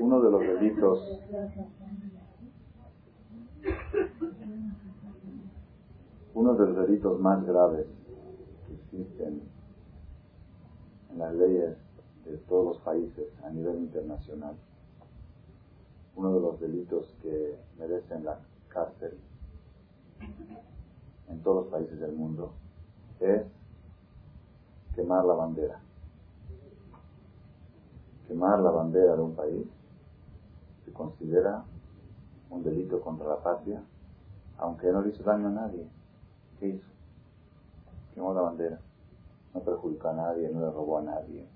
[0.00, 1.20] uno de los delitos
[6.34, 7.86] uno de los delitos más graves
[8.66, 9.42] que existen
[11.10, 11.76] en las leyes
[12.24, 14.54] de todos los países a nivel internacional,
[16.14, 18.38] uno de los delitos que merecen la
[18.68, 19.18] cárcel
[21.28, 22.52] en todos los países del mundo
[23.20, 23.42] es
[24.94, 25.80] quemar la bandera.
[28.26, 29.66] Quemar la bandera de un país
[30.98, 31.64] considera
[32.50, 33.80] un delito contra la patria,
[34.58, 35.86] aunque no le hizo daño a nadie.
[36.58, 36.88] ¿Qué hizo?
[38.14, 38.80] Quemó la bandera.
[39.54, 41.46] No perjudicó a nadie, no le robó a nadie.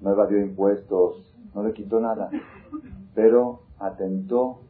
[0.00, 2.30] No evadió impuestos, no le quitó nada.
[3.14, 4.60] Pero atentó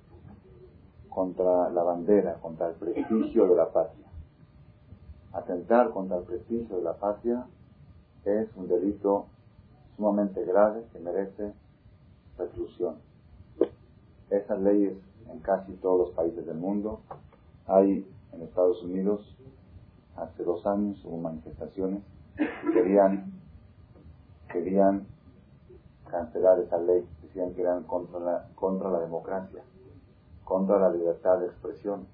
[1.09, 4.07] contra la bandera, contra el prestigio de la patria.
[5.33, 7.47] Atentar contra el prestigio de la patria
[8.25, 9.27] es un delito
[9.97, 11.52] sumamente grave que merece
[12.41, 12.97] reclusión.
[14.30, 14.95] Esas leyes
[15.30, 17.01] en casi todos los países del mundo.
[17.66, 19.37] Hay en Estados Unidos,
[20.16, 22.02] hace dos años hubo manifestaciones
[22.37, 23.33] que querían,
[24.52, 25.07] querían
[26.11, 29.63] cancelar esa ley, decían que eran contra la, contra la democracia,
[30.45, 32.07] contra la libertad de expresión.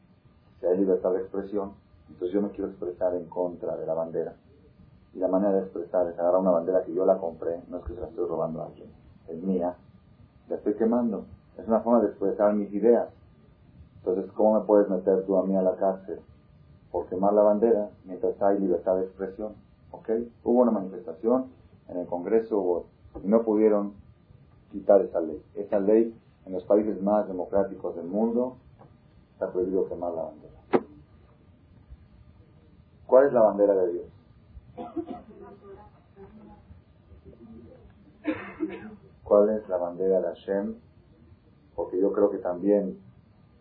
[0.61, 1.73] Si hay libertad de expresión,
[2.09, 4.35] entonces yo me quiero expresar en contra de la bandera.
[5.15, 7.85] Y la manera de expresar es agarrar una bandera que yo la compré, no es
[7.85, 8.91] que se la estoy robando a alguien,
[9.29, 9.77] es mía,
[10.49, 11.25] la estoy quemando.
[11.59, 13.09] Es una forma de expresar mis ideas.
[13.99, 16.21] Entonces, ¿cómo me puedes meter tú a mí a la cárcel
[16.93, 19.55] por quemar la bandera mientras hay libertad de expresión?
[19.91, 20.11] ¿Ok?
[20.45, 21.47] Hubo una manifestación
[21.89, 22.87] en el Congreso
[23.23, 23.95] y no pudieron
[24.71, 25.43] quitar esa ley.
[25.55, 28.57] Esa ley en los países más democráticos del mundo
[29.33, 30.53] está prohibido quemar la bandera.
[33.07, 34.07] ¿Cuál es la bandera de Dios?
[39.27, 40.77] ¿Cuál es la bandera de Hashem?
[41.75, 42.97] Porque yo creo que también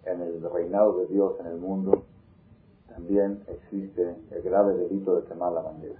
[0.06, 2.04] en el reinado de Dios en el mundo
[2.88, 6.00] también existe el grave delito de quemar la bandera.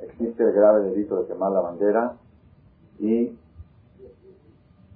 [0.00, 2.16] Existe el grave delito de quemar la bandera
[2.98, 3.38] y,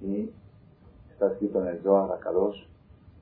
[0.01, 0.33] y
[1.13, 2.67] está escrito en el Zohar Akadosh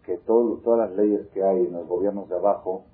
[0.05, 2.85] que todas las leyes que hay en los gobiernos de abajo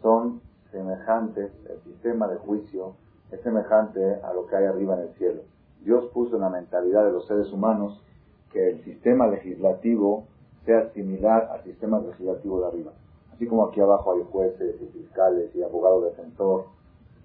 [0.00, 0.40] son
[0.70, 2.94] semejantes, el sistema de juicio
[3.32, 5.49] es semejante a lo que hay arriba en el cielo.
[5.84, 8.02] Dios puso en la mentalidad de los seres humanos
[8.52, 10.24] que el sistema legislativo
[10.64, 12.92] sea similar al sistema legislativo de arriba.
[13.32, 16.66] Así como aquí abajo hay jueces y fiscales y abogados defensor,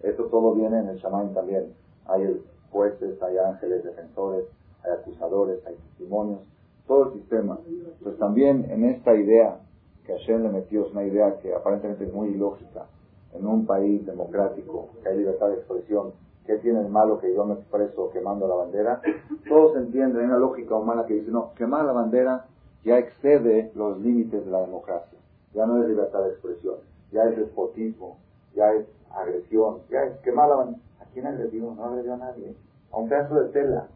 [0.01, 1.73] esto todo viene en el Shaman también.
[2.05, 4.45] Hay jueces, hay ángeles defensores,
[4.83, 6.39] hay acusadores, hay testimonios,
[6.87, 7.59] todo el sistema.
[8.03, 9.59] Pues también en esta idea
[10.05, 12.85] que Hashem le metió, es una idea que aparentemente es muy ilógica,
[13.33, 16.13] en un país democrático, que hay libertad de expresión,
[16.45, 19.01] ¿qué tiene el malo que yo me expreso quemando la bandera?
[19.47, 22.45] Todos entienden, hay una lógica humana que dice, no, quemar la bandera
[22.83, 25.17] ya excede los límites de la democracia,
[25.53, 26.75] ya no es libertad de expresión,
[27.11, 28.17] ya es despotismo,
[28.55, 30.81] ya es agresión, ya es quemar la bandera.
[31.01, 31.73] ¿A quién agredió?
[31.73, 32.55] No agredió a nadie,
[32.91, 33.87] a un pedazo de tela,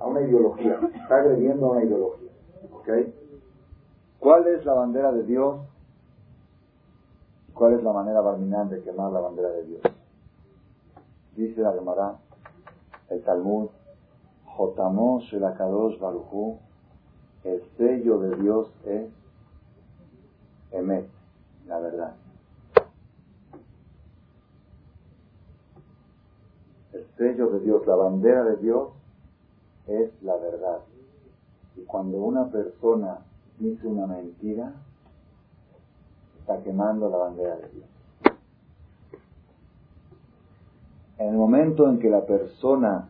[0.00, 2.30] a una ideología, está agrediendo a una ideología.
[2.72, 2.88] ¿Ok?
[4.18, 5.60] ¿Cuál es la bandera de Dios?
[7.54, 9.82] ¿Cuál es la manera barminal de quemar la bandera de Dios?
[11.36, 12.18] Dice la Gemara,
[13.08, 13.68] el Talmud,
[14.56, 16.58] Jotamos el Akadosh Baruchu,
[17.44, 19.10] el sello de Dios es
[20.72, 21.08] Emet,
[21.66, 22.14] la verdad.
[26.92, 28.90] El sello de Dios, la bandera de Dios
[29.86, 30.80] es la verdad.
[31.76, 33.18] Y cuando una persona
[33.58, 34.72] dice una mentira,
[36.40, 37.91] está quemando la bandera de Dios.
[41.22, 43.08] En el momento en que la persona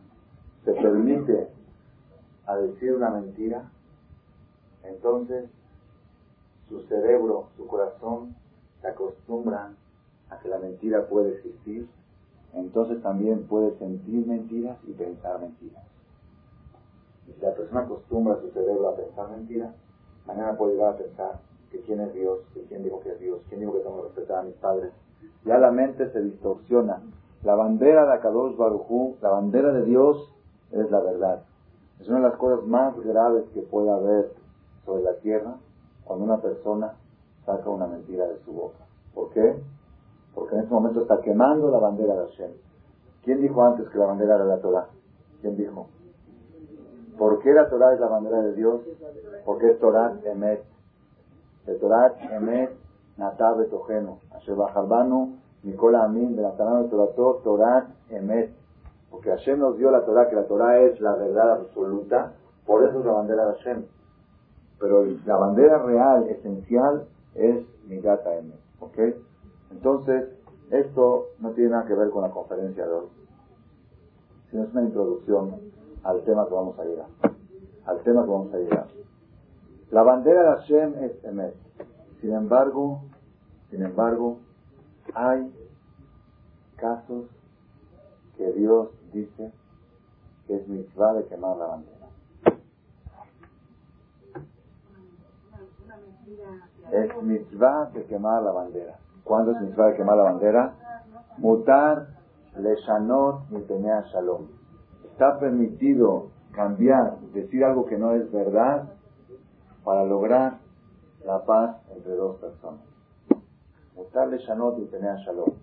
[0.63, 1.47] se permite
[2.45, 3.71] a decir una mentira,
[4.83, 5.49] entonces
[6.69, 8.35] su cerebro, su corazón
[8.81, 9.75] se acostumbran
[10.29, 11.87] a que la mentira puede existir,
[12.53, 15.83] entonces también puede sentir mentiras y pensar mentiras.
[17.27, 19.73] Y si la persona acostumbra a su cerebro a pensar mentiras,
[20.27, 21.39] mañana puede llegar a pensar
[21.71, 24.07] que quién es Dios, que quién dijo que es Dios, quién dijo que tengo que
[24.09, 24.91] respetar a mis padres.
[25.45, 27.01] Ya la mente se distorsiona.
[27.43, 30.33] La bandera de Akadosh Barujú, la bandera de Dios,
[30.71, 31.43] es la verdad.
[31.99, 34.31] Es una de las cosas más graves que puede haber
[34.85, 35.55] sobre la tierra
[36.05, 36.93] cuando una persona
[37.45, 38.79] saca una mentira de su boca.
[39.13, 39.61] ¿Por qué?
[40.33, 42.51] Porque en ese momento está quemando la bandera de Hashem.
[43.23, 44.87] ¿Quién dijo antes que la bandera era la Torah?
[45.41, 45.87] ¿Quién dijo?
[47.17, 48.81] ¿Por qué la Torah es la bandera de Dios?
[49.45, 50.63] Porque es Torah Emet.
[51.65, 52.71] De Torah Emet
[53.17, 54.19] Natav Betojeno.
[54.31, 56.85] Asher Bajarbanu Nicola Amin de la Torah
[57.43, 58.51] Torah Emet.
[59.09, 62.33] Porque Hashem nos dio la Torah, que la Torah es la verdad absoluta,
[62.65, 63.85] por eso es la bandera de Hashem.
[64.79, 68.53] Pero la bandera real, esencial, es Migata M.
[68.79, 68.97] ¿Ok?
[69.71, 70.29] Entonces,
[70.71, 73.07] esto no tiene nada que ver con la conferencia de hoy,
[74.49, 75.55] sino es una introducción
[76.03, 77.07] al tema que vamos a llegar.
[77.85, 78.87] Al tema que vamos a llegar.
[79.91, 81.53] La bandera de Hashem es Emet.
[82.21, 83.01] Sin embargo,
[83.69, 84.39] sin embargo,
[85.15, 85.53] hay
[86.75, 87.25] casos
[88.37, 89.51] que Dios dice
[90.47, 92.07] que es mitzvah de quemar la bandera.
[96.91, 98.97] Es mitzvah de quemar la bandera.
[99.23, 100.73] ¿Cuándo es mitzvah de quemar la bandera?
[101.37, 102.07] Mutar
[102.57, 104.47] leshanot tenía shalom.
[105.05, 108.89] Está permitido cambiar, decir algo que no es verdad
[109.83, 110.59] para lograr
[111.25, 112.92] la paz entre dos personas.
[113.95, 115.53] Mutar leshanot tenía shalom.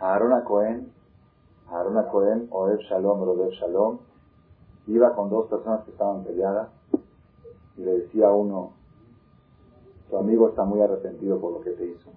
[0.00, 0.92] Aarón Cohen,
[1.68, 3.98] Aarón Cohen, Oev Shalom, Rodev Shalom,
[4.86, 6.70] iba con dos personas que estaban peleadas
[7.76, 8.72] y le decía a uno,
[10.08, 12.10] tu amigo está muy arrepentido por lo que te hizo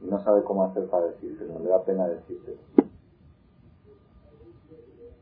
[0.00, 2.58] y no sabe cómo hacer para decírselo, le da pena decírselo.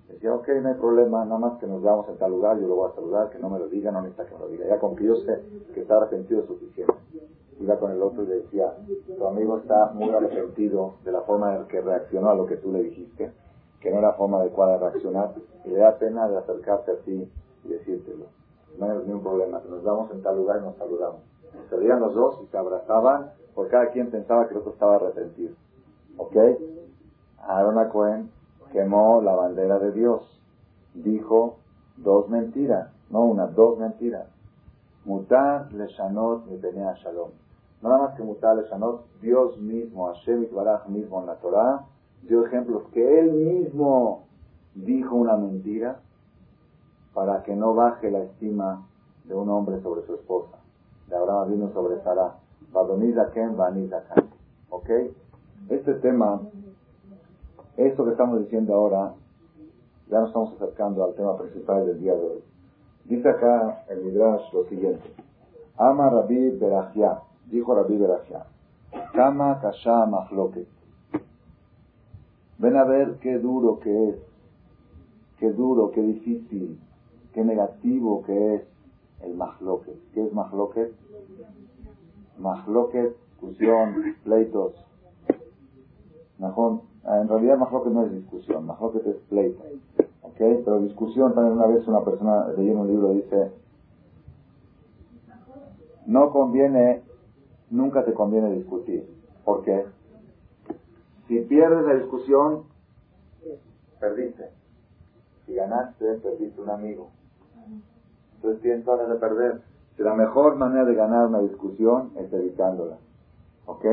[0.08, 2.76] Decía, ok, no hay problema, nada más que nos veamos en tal lugar, yo lo
[2.76, 4.66] voy a saludar, que no me lo diga, no necesita que me lo diga.
[4.68, 5.42] Ya con que yo sé
[5.72, 6.94] que está arrepentido es suficiente.
[7.62, 8.74] Iba con el otro y decía,
[9.16, 12.72] tu amigo está muy arrepentido de la forma en que reaccionó a lo que tú
[12.72, 13.30] le dijiste,
[13.80, 15.30] que no era forma adecuada de reaccionar,
[15.64, 17.30] y le da pena de acercarse a ti
[17.64, 18.26] y decírtelo.
[18.78, 21.20] No hay ningún problema, nos vamos en tal lugar y nos saludamos.
[21.70, 24.96] Se veían los dos y se abrazaban porque cada quien pensaba que el otro estaba
[24.96, 25.54] arrepentido.
[26.16, 26.36] ¿Ok?
[27.46, 28.30] Aaron Cohen
[28.72, 30.22] quemó la bandera de Dios.
[30.94, 31.58] Dijo
[31.96, 34.26] dos mentiras, no una, dos mentiras.
[35.04, 37.30] Mutar le shanot tenía shalom.
[37.82, 41.84] Nada más que mutar shanot, Dios mismo, Hashem Baraj mismo en la Torah,
[42.22, 44.24] dio ejemplos que él mismo
[44.74, 46.00] dijo una mentira
[47.12, 48.86] para que no baje la estima
[49.24, 50.56] de un hombre sobre su esposa.
[51.08, 52.36] De Abraham vino sobre Sarah.
[54.70, 54.90] ¿Ok?
[55.68, 56.40] Este tema,
[57.76, 59.12] esto que estamos diciendo ahora,
[60.08, 62.44] ya nos estamos acercando al tema principal del día de hoy.
[63.04, 65.12] Dice acá el Midrash lo siguiente.
[65.76, 67.20] Ama Rabbi Berachia,
[67.52, 68.46] dijo Rabbi Berachia,
[69.12, 70.66] Kama Kasha Mahloket.
[72.58, 74.16] Ven a ver qué duro que es,
[75.38, 76.78] qué duro, qué difícil,
[77.34, 78.62] qué negativo que es
[79.22, 80.12] el Mahloket.
[80.14, 80.92] ¿Qué es Mahloket?
[82.38, 84.74] Mahloket, discusión, pleitos.
[86.38, 89.62] En realidad Mahloket no es discusión, Mahloket es pleito.
[90.22, 90.38] ¿Ok?
[90.38, 93.52] Pero discusión también una vez una persona leyendo un libro dice,
[96.06, 97.02] no conviene,
[97.72, 99.04] nunca te conviene discutir.
[99.44, 99.84] ¿Por qué?
[101.26, 102.64] Si pierdes la discusión,
[103.98, 104.50] perdiste.
[105.46, 107.10] Si ganaste, perdiste un amigo.
[108.36, 109.72] Entonces tienes ganas de perder
[110.02, 112.96] la mejor manera de ganar una discusión es evitándola.
[113.66, 113.84] ¿Ok?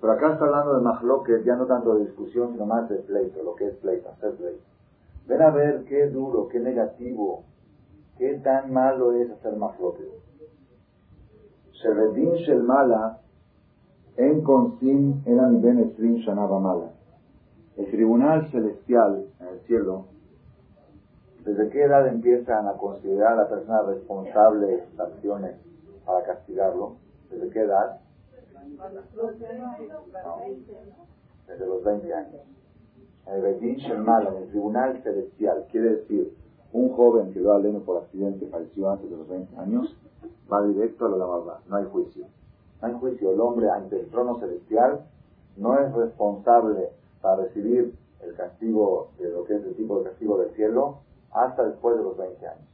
[0.00, 3.42] Pero acá está hablando de mahloket, ya no tanto de discusión, sino más de pleito,
[3.42, 4.62] lo que es pleito, hacer pleito.
[5.26, 7.44] Ven a ver qué duro, qué negativo,
[8.16, 10.08] qué tan malo es hacer mahloket.
[11.82, 13.18] Sheredin shel mala,
[14.16, 16.90] en consim eran ben shanaba mala.
[17.76, 20.04] El tribunal celestial en el cielo
[21.44, 25.56] ¿Desde qué edad empiezan a considerar a la persona responsable de sus acciones
[26.04, 26.96] para castigarlo?
[27.30, 28.00] ¿Desde qué edad?
[31.46, 32.40] desde los 20 años.
[33.26, 36.34] El Shemal, en el tribunal celestial, quiere decir,
[36.72, 39.96] un joven que lo aleno por accidente falleció antes de los 20 años,
[40.52, 42.26] va directo a la lavada, no hay juicio.
[42.80, 45.00] No hay juicio, el hombre ante el trono celestial
[45.56, 50.38] no es responsable para recibir el castigo de lo que es el tipo de castigo
[50.38, 50.98] del cielo,
[51.32, 52.68] hasta después de los 20 años.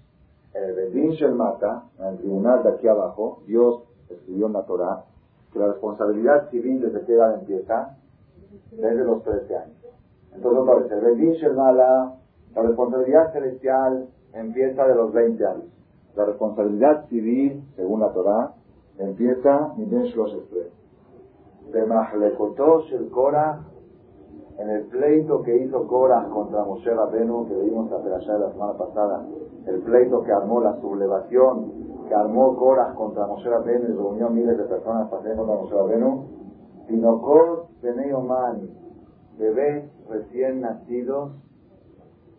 [0.55, 5.05] En el Bedin Shelmata, en el tribunal de aquí abajo, Dios escribió en la Torah
[5.53, 7.97] que la responsabilidad civil desde qué edad empieza?
[8.71, 9.77] Desde los 13 años.
[10.35, 12.17] Entonces, otra vez, el Bedin Shelmala,
[12.55, 15.76] la responsabilidad celestial empieza de los 20 años.
[16.17, 18.55] La responsabilidad civil, según la Torah,
[18.99, 19.75] empieza
[21.73, 23.61] De Mahlekotosh el Korah
[24.59, 28.73] en el pleito que hizo Korah contra Moshe Rabenu, que vimos la de la semana
[28.79, 29.27] pasada,
[29.67, 31.73] el pleito que armó la sublevación,
[32.09, 35.75] que armó Korah contra Moshe Rabenu y reunió miles de personas para hacer contra Moshe
[35.75, 36.25] Rabenu,
[36.89, 38.71] Pinocot Beneyoman,
[39.39, 41.33] bebés recién nacidos,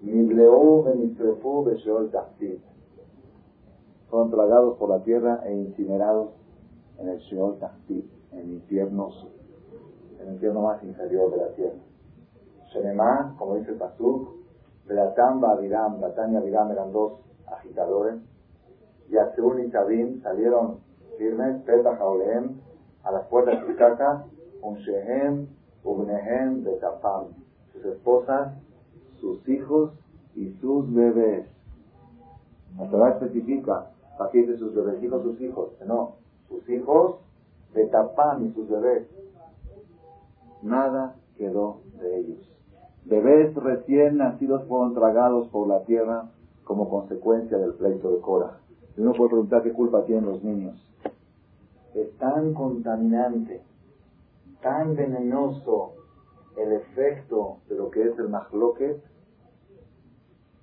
[0.01, 2.62] Mibleu Benistrefu Besheol Tachtit,
[4.09, 6.29] fueron tragados por la tierra e incinerados
[6.99, 9.09] en el Sheol Tachtit, en el infierno,
[10.19, 11.79] en el infierno más inferior de la tierra.
[12.73, 14.29] Shenemá, como dice el Pasuk,
[14.87, 18.15] Belatán Abiram, Batán y Abiram eran dos agitadores.
[19.09, 20.79] Y Azul y Sabín salieron
[21.17, 22.59] firmes, Petah Jaoleem,
[23.03, 24.25] a las puertas de su casa,
[24.61, 25.47] un Shehem,
[25.83, 27.27] Ubnehem, Betapam,
[27.71, 28.53] sus esposas,
[29.19, 29.91] sus hijos
[30.35, 31.47] y sus bebés.
[32.77, 36.15] La Torah especifica, aquí dice sus bebés, hijos, sus hijos, no,
[36.47, 37.17] sus hijos,
[37.74, 39.07] Betapam y sus bebés.
[40.62, 42.50] Nada quedó de ellos.
[43.05, 46.29] Bebés recién nacidos fueron tragados por la tierra
[46.63, 48.59] como consecuencia del pleito de Cora.
[48.97, 50.75] Y uno puede preguntar qué culpa tienen los niños.
[51.93, 53.62] Es tan contaminante,
[54.62, 55.93] tan venenoso
[56.57, 59.01] el efecto de lo que es el mahloket,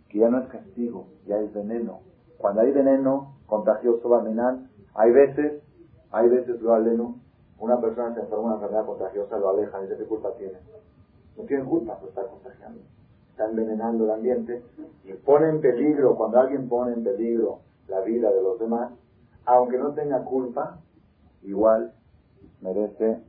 [0.09, 2.01] que ya no es castigo, ya es veneno.
[2.37, 5.63] Cuando hay veneno contagioso, vamenal, hay veces,
[6.11, 7.21] hay veces, lo aleno,
[7.59, 10.59] una persona se enferma una enfermedad contagiosa, lo aleja, dice, ¿qué culpa tiene?
[11.37, 12.81] No tiene culpa por estar contagiando.
[13.31, 14.63] Está envenenando el ambiente
[15.05, 18.91] y pone en peligro, cuando alguien pone en peligro la vida de los demás,
[19.45, 20.79] aunque no tenga culpa,
[21.43, 21.93] igual
[22.61, 23.21] merece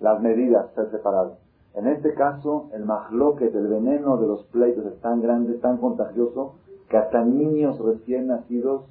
[0.00, 1.38] las medidas ser separado.
[1.74, 6.54] En este caso, el mahloket, el veneno de los pleitos es tan grande, tan contagioso,
[6.88, 8.84] que hasta niños recién nacidos,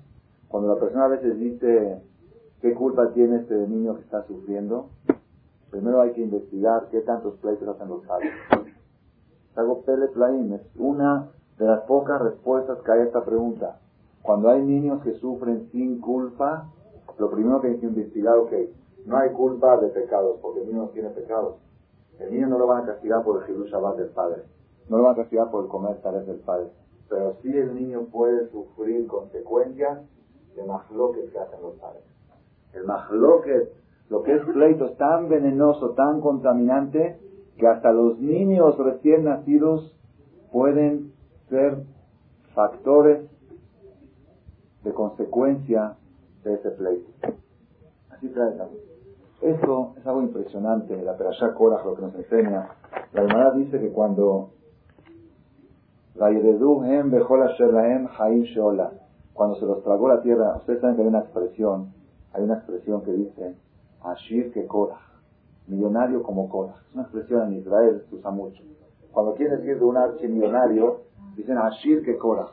[0.48, 2.02] cuando la persona a veces dice,
[2.62, 4.90] ¿qué culpa tiene este niño que está sufriendo?
[5.70, 8.32] Primero hay que investigar qué tantos pleitos hacen los padres.
[9.56, 13.80] Hago Pele es una de las pocas respuestas que hay a esta pregunta.
[14.22, 16.70] Cuando hay niños que sufren sin culpa,
[17.18, 18.52] lo primero que hay que investigar, ok,
[19.06, 21.56] no hay culpa de pecados, porque el niño no tiene pecados.
[22.20, 24.44] El niño no lo van a castigar por el Hidush Shabbat del padre,
[24.90, 26.70] no lo van a castigar por el comer tales del padre,
[27.10, 30.02] pero sí el niño puede sufrir consecuencias
[30.56, 32.04] de mahloques que hacen los padres.
[32.74, 33.70] El mahloques
[34.10, 37.20] lo que es pleito es tan venenoso, tan contaminante,
[37.58, 39.96] que hasta los niños recién nacidos
[40.52, 41.14] pueden
[41.50, 41.84] ser
[42.54, 43.30] factores
[44.84, 45.96] de consecuencia
[46.44, 47.10] de ese pleito.
[48.12, 48.54] Así trae
[49.42, 52.70] Esto es algo impresionante, la Perashá Korach lo que nos enseña.
[53.14, 54.52] La hermana dice que cuando
[59.34, 61.94] cuando se los tragó la tierra, ustedes saben que hay una expresión,
[62.32, 63.56] hay una expresión que dice,
[64.02, 65.02] Ashir que Korah,
[65.68, 66.76] millonario como Korah.
[66.88, 68.64] Es una expresión en Israel, se usa mucho.
[69.12, 71.02] Cuando quieren decir de un archimillonario,
[71.36, 72.48] dicen Ashir que Korah.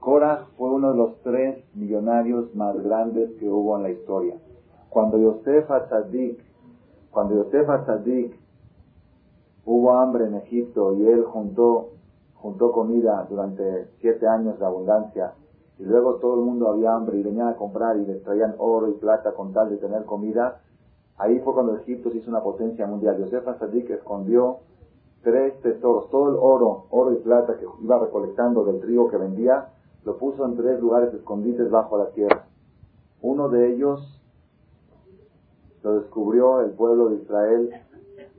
[0.00, 4.36] Korah fue uno de los tres millonarios más grandes que hubo en la historia.
[4.88, 6.42] Cuando Yosef Atzadik,
[7.10, 8.38] cuando Yosef Atzadik
[9.66, 11.90] hubo hambre en Egipto y él juntó,
[12.42, 15.32] juntó comida durante siete años de abundancia
[15.78, 18.88] y luego todo el mundo había hambre y venían a comprar y les traían oro
[18.88, 20.60] y plata con tal de tener comida,
[21.18, 23.18] Ahí fue cuando Egipto se hizo una potencia mundial.
[23.18, 24.58] Yosef Asadik escondió
[25.22, 29.68] tres tesoros, todo el oro, oro y plata que iba recolectando del trigo que vendía,
[30.04, 32.46] lo puso en tres lugares escondites bajo la tierra.
[33.20, 34.20] Uno de ellos
[35.84, 37.70] lo descubrió el pueblo de Israel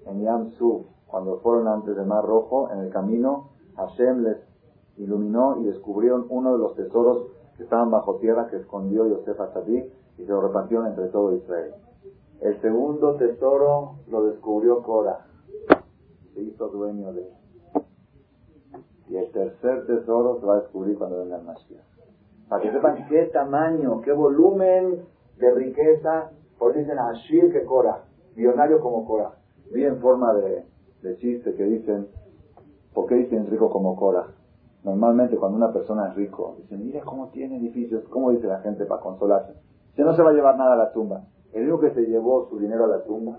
[0.06, 4.38] en Yam Suf, cuando fueron antes del Mar Rojo, en el camino, Hashem les
[4.98, 7.28] iluminó y descubrieron uno de los tesoros
[7.58, 11.74] que estaban bajo tierra que escondió Yosef Asadik y se lo repartieron entre todo Israel.
[12.42, 15.26] El segundo tesoro lo descubrió Cora.
[16.34, 17.34] Se hizo dueño de él.
[19.10, 21.84] Y el tercer tesoro se va a descubrir cuando venga el Mashiach.
[22.50, 25.06] Para que sepan qué tamaño, qué volumen
[25.38, 28.04] de riqueza, por dicen Ashir que Cora,
[28.36, 29.32] millonario como Cora.
[29.72, 30.66] Vi en forma de,
[31.02, 32.08] de chiste que dicen,
[32.94, 34.28] ¿por qué dicen rico como Cora?
[34.84, 38.86] Normalmente cuando una persona es rico, dicen, mira cómo tiene edificios, ¿cómo dice la gente
[38.86, 39.54] para consolarse?
[39.96, 41.24] Que no se va a llevar nada a la tumba.
[41.54, 43.38] El único que se llevó su dinero a la tumba,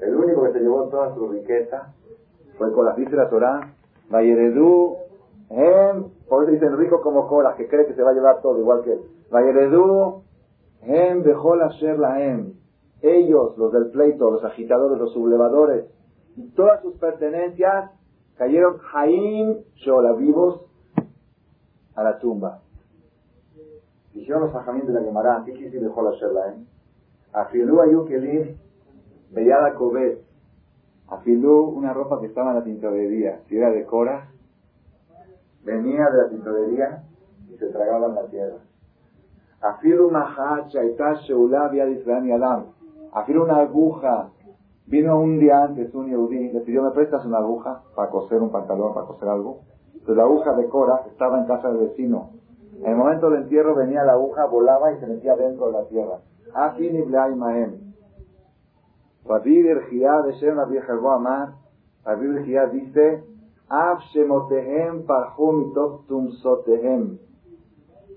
[0.00, 1.94] el único que se llevó toda su riqueza,
[2.58, 3.74] fue con la dice la Torah,
[4.10, 4.96] Vayeredú,
[5.50, 8.58] Hem, por eso dicen rico como Cola, que cree que se va a llevar todo
[8.58, 9.00] igual que él.
[9.30, 10.22] Vayeredú,
[10.82, 12.54] Hem, Bejol Asher Lahem.
[13.02, 15.86] Ellos, los del pleito, los agitadores, los sublevadores,
[16.54, 17.90] todas sus pertenencias
[18.36, 20.62] cayeron Jaim Shola, vivos,
[21.94, 22.60] a la tumba.
[24.14, 26.66] Dijeron los fajamín de la Gemara, ¿qué quiere decir dejó la Sherlaim?
[27.32, 28.56] Afilú ayukelim
[29.30, 30.24] bellada cobet.
[31.08, 33.40] Afilú una ropa que estaba en la tintorería.
[33.48, 34.28] Si era de Cora,
[35.64, 37.04] venía de la tintorería
[37.52, 38.58] y se tragaba en la tierra.
[39.60, 42.66] Afilú mahacha itash sheulá de Israel y Adam.
[43.12, 44.30] Afilú una aguja.
[44.90, 48.50] Vino un día antes un yehudí, le pidió, ¿me prestas una aguja para coser un
[48.50, 49.60] pantalón, para coser algo?
[49.92, 52.40] Entonces la aguja de Cora estaba en casa del vecino
[52.82, 55.84] en el momento del entierro venía la aguja, volaba y se metía dentro de la
[55.88, 56.18] tierra.
[56.54, 57.92] Afin Iblai Mahem.
[59.26, 61.52] Rabbi Berjía de Shem Rabbi Amar,
[62.04, 63.22] Rabbi Berjía dice,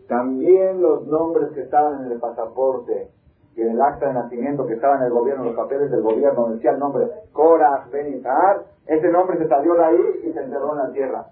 [0.08, 3.12] También los nombres que estaban en el pasaporte
[3.55, 6.50] y en el acta de nacimiento que estaba en el gobierno, los papeles del gobierno,
[6.50, 10.77] decía el nombre Korah Benizar, ese nombre se salió de ahí y se enterró en
[10.79, 11.25] la tierra.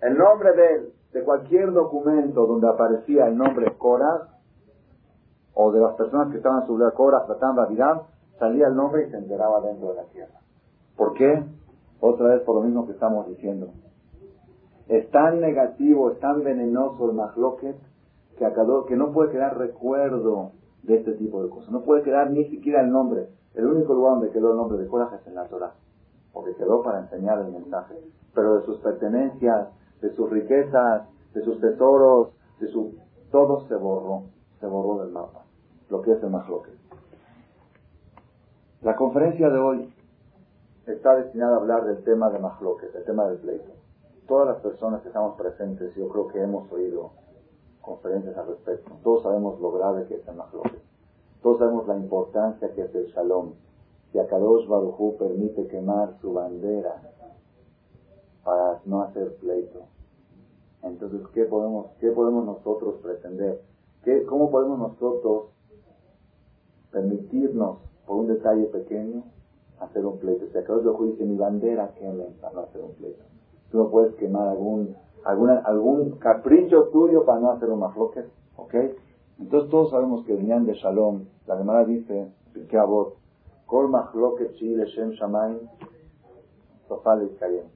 [0.00, 4.28] El nombre de de cualquier documento donde aparecía el nombre Korah,
[5.54, 9.10] o de las personas que estaban sobre la Korah, tratando a salía el nombre y
[9.10, 10.40] se enteraba dentro de la tierra.
[10.96, 11.44] ¿Por qué?
[12.00, 13.68] Otra vez por lo mismo que estamos diciendo.
[14.88, 17.76] Es tan negativo, es tan venenoso el mahloket
[18.38, 18.52] que,
[18.88, 20.52] que no puede quedar recuerdo
[20.82, 21.70] de este tipo de cosas.
[21.70, 23.28] No puede quedar ni siquiera el nombre.
[23.54, 25.74] El único lugar donde quedó el nombre de Korah es en la Torah,
[26.32, 27.96] porque quedó para enseñar el mensaje.
[28.34, 29.68] Pero de sus pertenencias,
[30.00, 32.28] de sus riquezas, de sus tesoros,
[32.60, 32.94] de su...
[33.30, 34.24] Todo se borró,
[34.58, 35.44] se borró del mapa,
[35.88, 36.74] lo que es el mahloket.
[38.82, 39.94] La conferencia de hoy
[40.86, 43.72] está destinada a hablar del tema de Mahloket, del tema del pleito.
[44.26, 47.10] Todas las personas que estamos presentes, yo creo que hemos oído
[47.80, 48.92] conferencias al respecto.
[49.02, 50.80] Todos sabemos lo grave que es el Mahloket.
[51.42, 53.52] Todos sabemos la importancia que es el Shalom.
[54.12, 57.00] Si Akadosh Barujú permite quemar su bandera
[58.44, 59.84] para no hacer pleito.
[60.82, 63.60] Entonces, ¿qué podemos, qué podemos nosotros pretender?
[64.02, 65.48] ¿Qué, ¿Cómo podemos nosotros
[66.90, 69.22] permitirnos, por un detalle pequeño,
[69.78, 70.46] hacer un pleito?
[70.50, 73.22] Si acá otro dice, mi bandera queme para no hacer un pleito.
[73.70, 78.24] Tú no puedes quemar algún, alguna, algún capricho tuyo para no hacer un mafloque,
[78.56, 78.74] ¿ok?
[79.38, 82.32] Entonces todos sabemos que venían de Shalom, la Gemara dice,
[82.68, 83.14] que abot,
[83.66, 85.60] Kol machloket shi shem shamayim,
[86.88, 87.66] sofal kayem.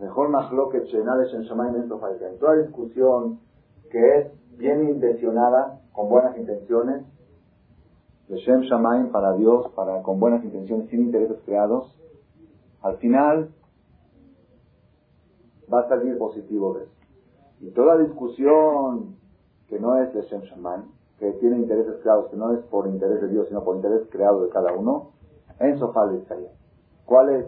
[0.00, 3.40] Mejor machloket shenale shem shamayim en sofal Toda discusión
[3.90, 7.04] que es bien intencionada, con buenas intenciones,
[8.28, 11.94] de Shem Shamaim para Dios, para, con buenas intenciones, sin intereses creados,
[12.80, 13.50] al final
[15.72, 16.92] va a salir positivo de eso.
[17.60, 19.16] Y toda discusión
[19.68, 20.84] que no es de Shem Shamaim,
[21.18, 24.42] que tiene intereses creados, que no es por interés de Dios, sino por interés creado
[24.42, 25.10] de cada uno,
[25.60, 26.10] en Sofá
[27.04, 27.46] ¿Cuál es,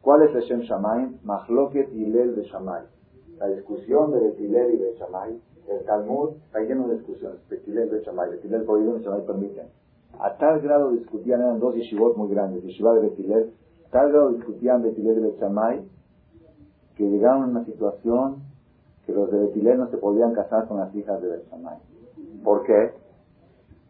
[0.00, 1.18] cuál es Shem Shamaim?
[1.24, 2.84] Mahloket Hilel de Shamay.
[3.38, 7.38] La discusión de Hilel y de Shamay, el Talmud está lleno de discusiones.
[7.48, 9.66] Betilel y Bechamay, Betilel prohibido y Shamay permiten.
[10.18, 13.52] A tal grado discutían, eran dos yeshivot muy grandes, yeshiva de Betilel,
[13.90, 15.88] tal grado discutían Betilel y Bechamay,
[17.02, 18.36] que llegaron a una situación
[19.04, 21.78] que los de Betilel no se podían casar con las hijas de Bechamay.
[22.44, 22.92] ¿Por qué?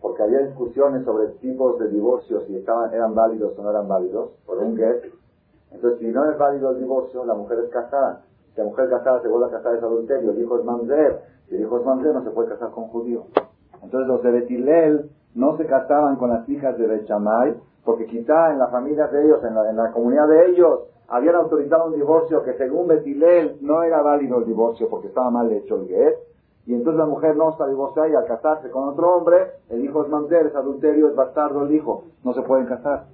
[0.00, 4.30] Porque había discusiones sobre tipos de divorcios, si estaban, eran válidos o no eran válidos,
[4.46, 5.12] por un get.
[5.72, 8.22] Entonces, si no es válido el divorcio, la mujer es casada.
[8.54, 11.20] Si la mujer casada se vuelve a casar es adulterio, el hijo es mamzer.
[11.50, 13.24] Si el hijo es mamzer, no se puede casar con judío.
[13.82, 18.58] Entonces, los de Betilel no se casaban con las hijas de Bechamay, porque quizá en
[18.58, 20.80] la familia de ellos, en la, en la comunidad de ellos,
[21.12, 25.52] habían autorizado un divorcio que según Betilel no era válido el divorcio porque estaba mal
[25.52, 26.14] hecho el get,
[26.64, 30.02] y entonces la mujer no está divorciada y al casarse con otro hombre, el hijo
[30.02, 33.08] es mamzer, es adulterio, es bastardo el hijo, no se pueden casar.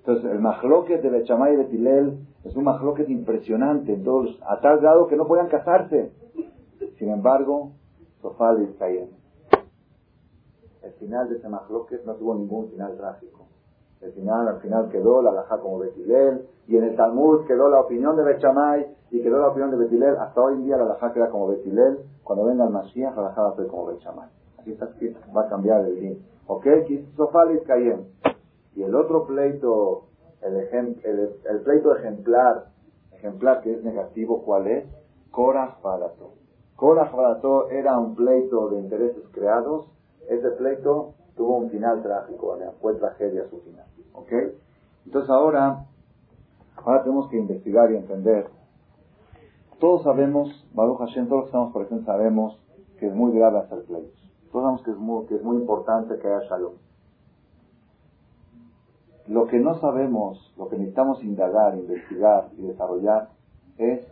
[0.00, 5.06] Entonces el majloque de Bechamay y Betilel es un majloque impresionante, entonces, a tal grado
[5.06, 6.12] que no puedan casarse.
[6.98, 7.70] Sin embargo,
[8.20, 8.66] Sofal y
[10.82, 13.47] el final de ese Mahloket no tuvo ningún final trágico.
[14.00, 17.80] El final, al final quedó la Laja como Betilel, y en el Talmud quedó la
[17.80, 20.16] opinión de Bechamay y quedó la opinión de Betilel.
[20.16, 21.98] Hasta hoy en día la Laja queda como Betilel.
[22.22, 24.28] Cuando venga el Mashiach, la Laja va a ser como Bechamay.
[24.58, 26.26] Así está escrito, va a cambiar el din.
[26.46, 26.66] ¿Ok?
[27.16, 28.04] Sofalis Cayem.
[28.74, 30.04] Y el otro pleito,
[30.42, 32.66] el, el, el, pleito ejemplar,
[33.12, 34.86] ejemplar que es negativo, ¿cuál es?
[35.32, 36.34] Korah Barato.
[36.76, 39.86] Korah Barato era un pleito de intereses creados
[40.28, 43.86] ese pleito tuvo un final trágico, fue tragedia su final.
[44.12, 44.32] ¿Ok?
[45.06, 45.86] Entonces ahora,
[46.76, 48.50] ahora tenemos que investigar y entender.
[49.78, 52.60] Todos sabemos, Baruch Hashem, todos los que estamos presentes sabemos
[52.98, 54.18] que es muy grave hacer pleitos.
[54.50, 56.74] Todos sabemos que es muy, que es muy importante que haya shalom.
[59.28, 63.28] Lo que no sabemos, lo que necesitamos indagar, investigar y desarrollar
[63.76, 64.04] es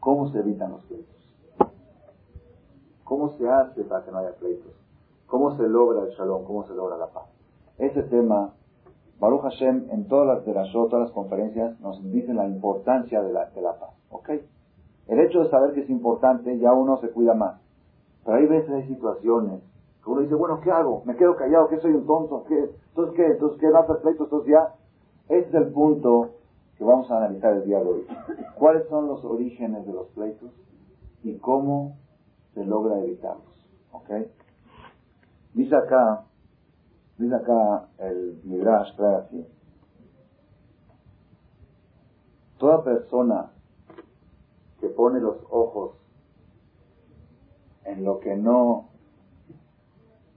[0.00, 1.16] cómo se evitan los pleitos.
[3.04, 4.77] ¿Cómo se hace para que no haya pleitos?
[5.28, 6.44] ¿Cómo se logra el shalom?
[6.44, 7.26] ¿Cómo se logra la paz?
[7.76, 8.54] Ese tema,
[9.20, 13.50] Baruch Hashem, en todas las derashot, todas las conferencias, nos dicen la importancia de la,
[13.50, 13.90] de la paz.
[14.10, 14.30] ¿Ok?
[15.06, 17.60] El hecho de saber que es importante, ya uno se cuida más.
[18.24, 19.62] Pero hay veces, hay situaciones
[20.02, 21.02] que uno dice, bueno, ¿qué hago?
[21.04, 21.68] ¿Me quedo callado?
[21.68, 22.44] ¿Qué soy un tonto?
[22.44, 22.70] ¿Qué?
[22.88, 23.26] ¿Entonces qué?
[23.26, 23.68] ¿Entonces qué?
[23.68, 24.26] ¿No hacer pleitos?
[24.26, 24.74] Entonces ya.
[25.28, 26.30] Ese es el punto
[26.78, 28.06] que vamos a analizar el día de hoy.
[28.58, 30.50] ¿Cuáles son los orígenes de los pleitos
[31.22, 31.96] y cómo
[32.54, 33.70] se logra evitarlos?
[33.92, 34.10] ¿Ok?
[35.54, 36.24] Dice acá,
[37.16, 39.46] dice acá el Midrash, trae así.
[42.58, 43.50] Toda persona
[44.80, 45.96] que pone los ojos
[47.84, 48.88] en lo que no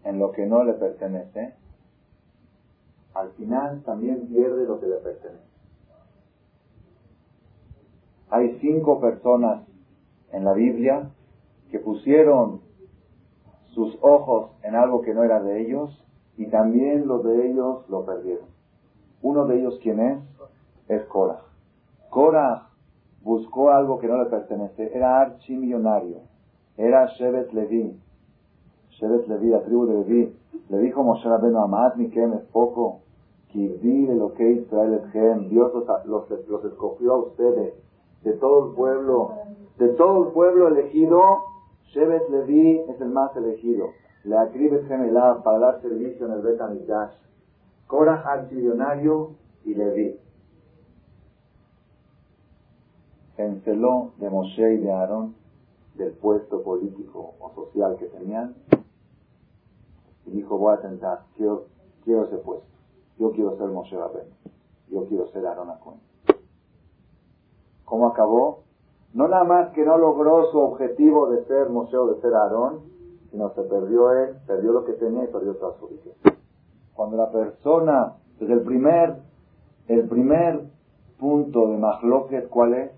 [0.04, 1.54] en lo que no le pertenece,
[3.13, 5.52] al final también pierde lo que le pertenece.
[8.32, 9.67] Hay cinco personas
[10.32, 11.12] en la Biblia
[11.69, 12.62] que pusieron
[13.71, 16.03] sus ojos en algo que no era de ellos
[16.38, 18.45] y también los de ellos lo perdieron.
[19.21, 20.19] Uno de ellos, ¿quién es?
[20.88, 21.41] Es Korah.
[22.10, 22.67] Korah
[23.23, 24.91] buscó algo que no le pertenece.
[24.95, 26.17] Era archimillonario.
[26.77, 27.95] Era Shevet Levi.
[28.91, 30.36] Shevet Levi, la tribu de Levi.
[30.69, 33.01] Le dijo Moshe Rabbeinu, Amad mi es poco.
[33.53, 35.71] lo que Israel es Dios
[36.05, 37.73] los, los escogió a ustedes.
[38.23, 39.31] De todo el pueblo,
[39.77, 41.19] de todo el pueblo elegido,
[41.93, 43.89] Shevet Levi es el más elegido.
[44.23, 47.13] Le acribes gemelá para dar servicio en el Bet Amikdash.
[47.88, 50.17] Korah archimillonario y Levi.
[53.36, 55.36] Se enceló de Moshe y de Aarón
[55.95, 58.56] del puesto político o social que tenían
[60.25, 61.65] y dijo voy a tentar, quiero,
[62.06, 62.67] quiero ese puesto.
[63.17, 64.32] Yo quiero ser Moshe Rabbeinu.
[64.89, 65.99] Yo quiero ser Aarón Acohen.
[67.84, 68.63] ¿Cómo acabó?
[69.13, 72.82] No nada más que no logró su objetivo de ser Moshe o de ser Aarón,
[73.30, 76.38] sino se perdió él, perdió lo que tenía y perdió toda su riqueza.
[76.93, 79.17] Cuando la persona, desde el primer,
[79.88, 80.65] el primer
[81.19, 82.91] punto de Mahloket, ¿cuál es?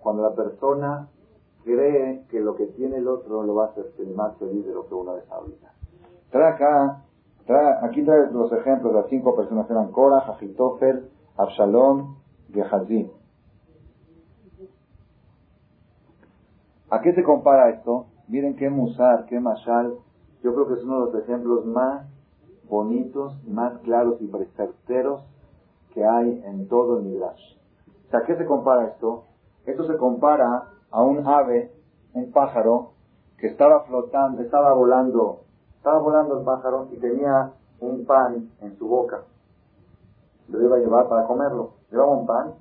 [0.00, 1.08] Cuando la persona
[1.64, 4.86] cree que lo que tiene el otro lo va a hacer más feliz de lo
[4.86, 5.72] que uno es ahorita.
[6.30, 7.04] Trae acá,
[7.82, 12.16] aquí trae los ejemplos, las cinco personas eran Korah, Jajitofel, Absalom,
[12.52, 13.10] Gehazi.
[16.90, 18.06] ¿A qué se compara esto?
[18.26, 19.94] Miren qué musar, qué mashal.
[20.42, 22.06] Yo creo que es uno de los ejemplos más
[22.68, 25.24] bonitos, más claros y certeros
[25.94, 27.58] que hay en todo el Midrash.
[28.12, 29.24] ¿a qué se compara esto?
[29.66, 31.72] Esto se compara a un ave,
[32.12, 32.92] un pájaro,
[33.38, 35.42] que estaba flotando, estaba volando,
[35.76, 39.22] estaba volando el pájaro y tenía un pan en su boca.
[40.48, 41.74] Lo iba a llevar para comerlo.
[41.90, 42.54] Llevaba un pan.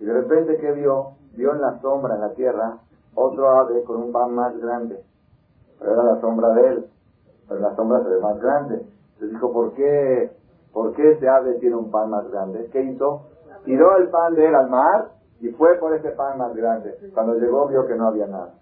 [0.00, 1.12] Y de repente, ¿qué vio?
[1.36, 2.78] Vio en la sombra, en la tierra,
[3.14, 5.02] otro ave con un pan más grande.
[5.78, 6.86] Pero era la sombra de él.
[7.48, 8.86] Pero la sombra se ve más grande.
[9.18, 10.30] Se dijo, ¿por qué,
[10.72, 12.68] ¿por qué ese ave tiene un pan más grande?
[12.72, 12.96] ¿Qué?
[13.64, 16.94] Tiró el pan de él al mar y fue por ese pan más grande.
[17.14, 18.54] Cuando llegó vio que no había nada.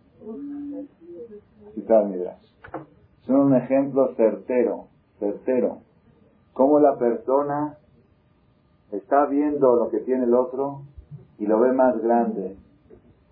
[3.26, 4.86] Son un ejemplo certero,
[5.18, 5.78] certero.
[6.52, 7.78] Cómo la persona
[8.92, 10.82] está viendo lo que tiene el otro
[11.38, 12.56] y lo ve más grande.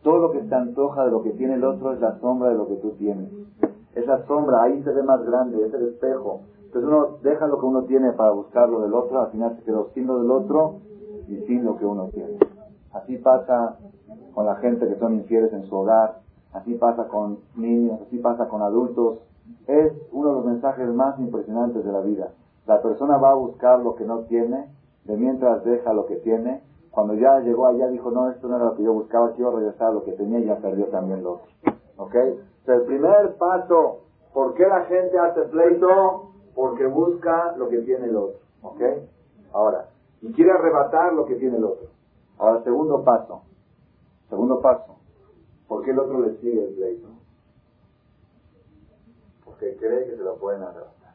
[0.03, 2.57] Todo lo que se antoja de lo que tiene el otro es la sombra de
[2.57, 3.31] lo que tú tienes.
[3.95, 6.41] Esa sombra ahí se ve más grande, es el espejo.
[6.65, 9.63] Entonces uno deja lo que uno tiene para buscar lo del otro, al final se
[9.63, 10.77] quedó sin lo del otro
[11.29, 12.39] y sin lo que uno tiene.
[12.93, 13.77] Así pasa
[14.35, 16.21] con la gente que son infieles en su hogar,
[16.53, 19.19] así pasa con niños, así pasa con adultos.
[19.67, 22.31] Es uno de los mensajes más impresionantes de la vida.
[22.67, 24.67] La persona va a buscar lo que no tiene,
[25.05, 26.63] de mientras deja lo que tiene.
[26.93, 29.89] Cuando ya llegó allá dijo, no, esto no era lo que yo buscaba, quiero regresar
[29.89, 31.51] a lo que tenía y ya perdió también lo otro.
[31.97, 32.15] ¿Ok?
[32.67, 34.03] el primer paso,
[34.33, 36.33] ¿por qué la gente hace pleito?
[36.55, 38.39] Porque busca lo que tiene el otro.
[38.63, 38.81] ¿Ok?
[39.53, 39.89] Ahora,
[40.21, 41.89] y quiere arrebatar lo que tiene el otro.
[42.39, 43.43] Ahora, segundo paso.
[44.29, 44.97] Segundo paso.
[45.67, 47.09] ¿Por qué el otro le sigue el pleito?
[49.47, 51.15] Porque cree que se lo pueden arrebatar.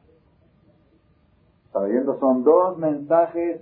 [1.67, 3.61] Está leyendo, son dos mensajes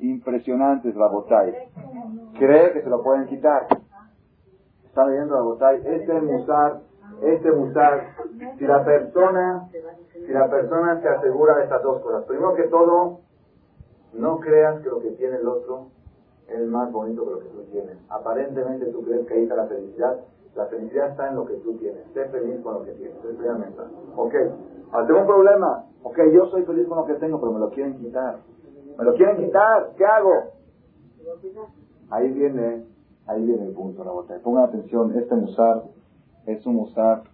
[0.00, 1.54] impresionantes, la botay.
[2.38, 3.66] Cree que se lo pueden quitar.
[4.84, 5.82] Está leyendo la botay.
[5.84, 6.80] Este musar,
[7.22, 8.16] este musar,
[8.58, 9.68] si la persona,
[10.12, 12.24] si la persona se asegura de estas dos cosas.
[12.24, 13.20] Primero que todo,
[14.14, 15.88] no creas que lo que tiene el otro
[16.48, 17.96] es más bonito que lo que tú tienes.
[18.08, 20.18] Aparentemente tú crees que ahí está la felicidad.
[20.56, 22.04] La felicidad está en lo que tú tienes.
[22.12, 23.16] Sé feliz con lo que tienes.
[23.24, 23.80] Es.
[24.16, 24.34] Ok.
[24.92, 25.86] Un problema.
[26.02, 28.38] Ok, yo soy feliz con lo que tengo, pero me lo quieren quitar.
[29.00, 29.90] Me lo quieren quitar.
[29.96, 30.32] ¿Qué hago?
[32.10, 32.84] Ahí viene,
[33.26, 34.40] ahí viene el punto, la botella.
[34.42, 35.16] Pongan atención.
[35.16, 35.82] Este musar
[36.46, 37.24] es un musar,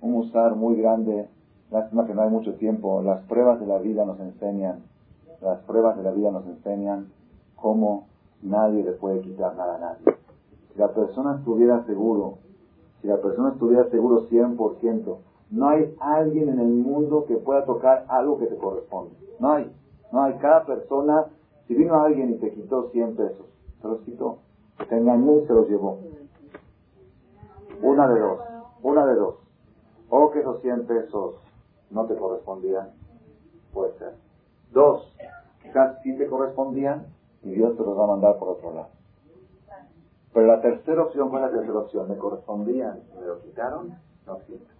[0.00, 1.28] un musar muy grande.
[1.70, 3.02] Lástima que no hay mucho tiempo.
[3.02, 4.82] Las pruebas de la vida nos enseñan,
[5.40, 7.06] las pruebas de la vida nos enseñan
[7.56, 8.06] cómo
[8.42, 10.16] Nadie le puede quitar nada a nadie.
[10.72, 12.38] Si la persona estuviera seguro,
[13.00, 15.16] si la persona estuviera seguro 100%,
[15.50, 19.14] no hay alguien en el mundo que pueda tocar algo que te corresponde.
[19.38, 19.70] No hay.
[20.12, 20.34] No hay.
[20.34, 21.26] Cada persona,
[21.66, 23.46] si vino alguien y te quitó 100 pesos,
[23.80, 24.38] se los quitó.
[24.88, 25.98] Te engañó y se los llevó.
[27.82, 28.40] Una de dos.
[28.82, 29.36] Una de dos.
[30.10, 31.36] O que esos 100 pesos
[31.90, 32.90] no te correspondían.
[33.72, 34.14] Puede ser.
[34.72, 35.16] Dos.
[35.62, 37.06] Quizás sí te correspondían
[37.42, 38.88] y Dios te los va a mandar por otro lado.
[40.32, 42.08] Pero la tercera opción, ¿cuál es la tercera opción?
[42.08, 43.94] ¿Me correspondían me lo quitaron?
[44.26, 44.72] No existe.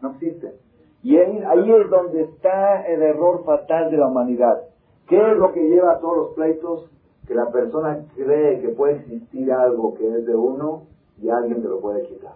[0.00, 0.60] No existe.
[1.02, 4.62] Y ahí, es donde está el error fatal de la humanidad.
[5.08, 6.90] ¿Qué es lo que lleva a todos los pleitos?
[7.26, 10.84] Que la persona cree que puede existir algo que es de uno
[11.20, 12.34] y alguien te lo puede quitar.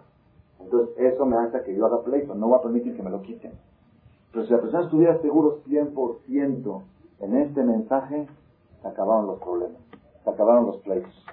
[0.60, 3.22] Entonces eso me hace que yo haga pleito, no voy a permitir que me lo
[3.22, 3.52] quiten.
[4.32, 6.82] Pero si la persona estuviera seguro 100%
[7.20, 8.26] en este mensaje,
[8.82, 9.80] se acabaron los problemas,
[10.24, 11.24] se acabaron los pleitos.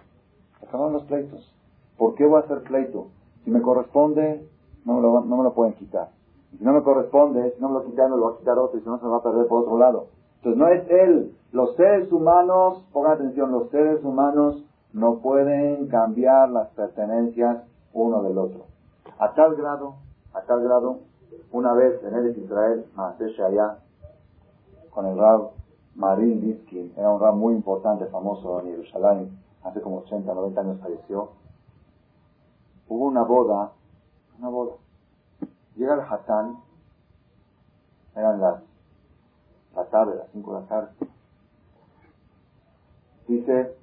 [0.60, 1.54] Se acabaron los pleitos.
[1.98, 3.08] ¿Por qué voy a hacer pleito?
[3.43, 4.48] Si me corresponde,
[4.86, 6.10] no me lo, no me lo pueden quitar.
[6.58, 8.78] Si no me corresponde, si no me lo quitan, me lo va a quitar otro
[8.78, 10.08] y si no se va a perder por otro lado.
[10.38, 11.36] Entonces no es él.
[11.52, 17.63] Los seres humanos, pongan atención, los seres humanos no pueden cambiar las pertenencias
[17.94, 18.66] uno del otro.
[19.20, 19.96] A tal grado,
[20.34, 21.00] a tal grado,
[21.52, 23.78] una vez en el Israel, allá,
[24.92, 25.52] con el Rab
[25.96, 30.80] Marin Diskin, era un Rab muy importante, famoso en Jerusalén, hace como 80, 90 años
[30.82, 31.30] falleció.
[32.88, 33.72] Hubo una boda,
[34.39, 34.74] una boda.
[35.76, 36.58] Llega el Hatán,
[38.16, 38.62] eran las,
[39.76, 40.90] la tarde, las 5 de la tarde.
[43.28, 43.76] Dice,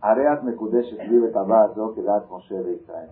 [0.00, 3.10] Areat Mekudesh escribe Tabazo que das Moshe de Israel.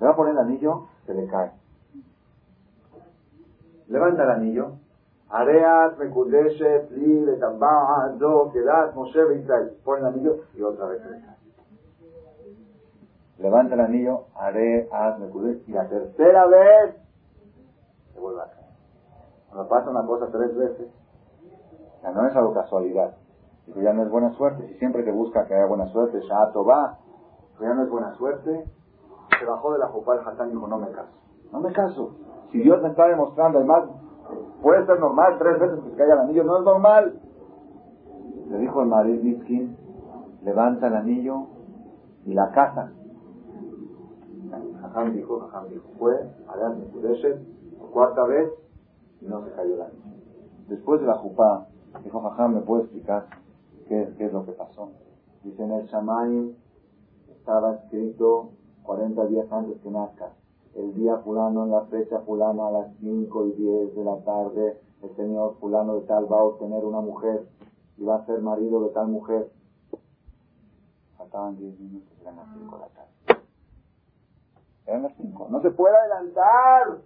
[0.00, 1.52] Le va a poner el anillo, se le cae.
[3.88, 4.72] Levanta el anillo.
[5.30, 9.76] Areat Mekudesh escribe Tabazo que das Moshe de Israel.
[9.84, 11.33] Pone el anillo y otra vez se le cae.
[13.38, 16.96] Levanta el anillo, Areat Mekudesh y la tercera vez
[18.12, 18.66] se vuelve a caer.
[19.48, 20.88] Cuando pasa una cosa tres veces,
[22.02, 23.14] ya no es algo casualidad
[23.66, 24.66] Dijo, ya no es buena suerte.
[24.68, 26.98] Si siempre te busca que haya buena suerte, ya va.
[27.60, 28.64] Ya no es buena suerte.
[29.38, 31.12] Se bajó de la jupá del Hassan y dijo, no me caso.
[31.50, 32.14] No me caso.
[32.52, 33.84] Si Dios me está demostrando, además,
[34.62, 37.20] puede ser normal tres veces que se caiga el anillo, no es normal.
[38.50, 39.76] Le dijo el Madrid Biskin,
[40.42, 41.46] levanta el anillo
[42.26, 42.92] y la casa.
[44.94, 46.14] Jajam dijo, Jajam dijo, fue
[46.46, 48.48] a mi por cuarta vez
[49.20, 50.04] y no se cayó el anillo.
[50.68, 51.66] Después de la jupá,
[52.04, 53.26] dijo Jajam, ¿me puede explicar?
[53.88, 54.92] ¿Qué, es lo que pasó?
[55.42, 56.54] Dice en el Shamaim
[57.28, 58.50] estaba escrito
[58.84, 60.32] 40 días antes que nazca.
[60.76, 64.80] El día fulano, en la fecha fulano, a las 5 y 10 de la tarde,
[65.02, 67.48] el señor fulano de tal va a obtener una mujer
[67.98, 69.50] y va a ser marido de tal mujer.
[71.18, 73.13] Faltaban 10 minutos, eran las 5 de la tarde.
[74.86, 75.48] Eran las 5.
[75.50, 76.98] No se puede adelantar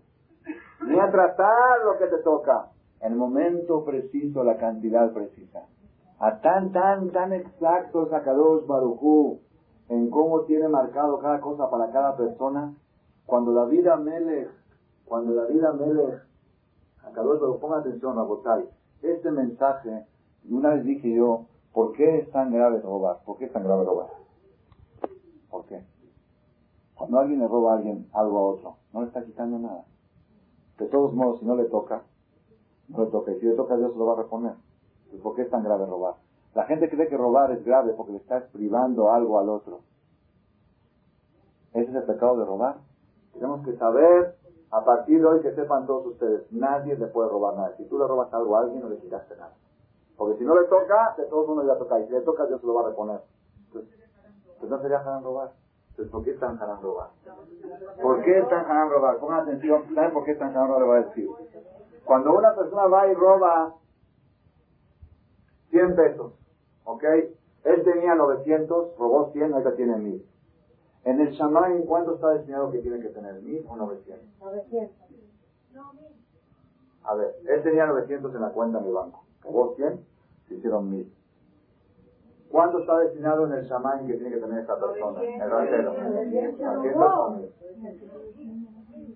[0.87, 2.71] ni atrasar lo que te toca.
[3.01, 5.67] El momento preciso, la cantidad precisa
[6.19, 9.41] a tan, tan, tan exacto Kadosh Barujú
[9.89, 12.75] en cómo tiene marcado cada cosa para cada persona,
[13.25, 14.51] cuando David Amelech,
[15.05, 16.23] cuando David Amelech,
[17.15, 18.69] Kadosh Barujú, ponga atención, Rabotai,
[19.03, 20.07] este mensaje,
[20.51, 23.19] una vez dije yo, ¿por qué es tan grave robar?
[23.25, 24.09] ¿Por qué es tan grave robar?
[25.51, 25.85] ¿Por qué?
[26.99, 29.85] Cuando alguien le roba a alguien algo a otro, no le está quitando nada.
[30.79, 32.03] De todos modos, si no le toca,
[32.89, 33.31] no le toca.
[33.31, 34.55] Y si le toca, Dios se lo va a reponer.
[35.23, 36.15] ¿Por qué es tan grave robar?
[36.57, 39.81] La gente cree que robar es grave porque le estás privando algo al otro.
[41.73, 42.79] Ese es el pecado de robar.
[43.33, 44.37] Tenemos que saber,
[44.73, 47.77] a partir de hoy, que sepan todos ustedes, nadie le puede robar nada.
[47.77, 49.55] Si tú le robas algo a alguien, no le quitaste nada.
[50.17, 52.01] Porque si no le toca, de todos modos le va a tocar.
[52.01, 53.21] Y si le toca, Dios se lo va a reponer.
[53.67, 53.95] Entonces,
[54.59, 55.53] pues no sería Hanan robar.
[55.99, 57.09] Entonces, ¿por qué están Hanan robar?
[58.01, 59.19] ¿Por qué están Hanan robar?
[59.19, 61.09] Pongan atención, ¿saben por qué están Hanan robar?
[61.09, 61.29] Decir.
[62.05, 63.73] Cuando una persona va y roba
[65.71, 66.31] 100 pesos,
[66.85, 67.03] ¿ok?
[67.65, 70.25] Él tenía 900, robó 100, ahorita tiene 1000.
[71.03, 73.35] En el Shammai, ¿cuánto está destinado que tiene que tener?
[73.41, 74.39] ¿1000 o 900?
[74.39, 74.97] 900.
[77.03, 79.25] A ver, él tenía 900 en la cuenta de mi banco.
[79.43, 80.01] Robó 100,
[80.47, 81.18] se hicieron 1000.
[82.51, 85.21] ¿Cuánto está destinado en el Shammai que tiene que tener esta persona?
[85.23, 85.95] El ratero.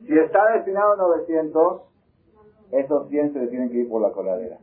[0.07, 1.83] Si está destinado 900,
[2.73, 4.59] esos 100 se le tienen que ir por la coladera.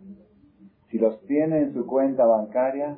[0.90, 2.98] Si los tiene en su cuenta bancaria,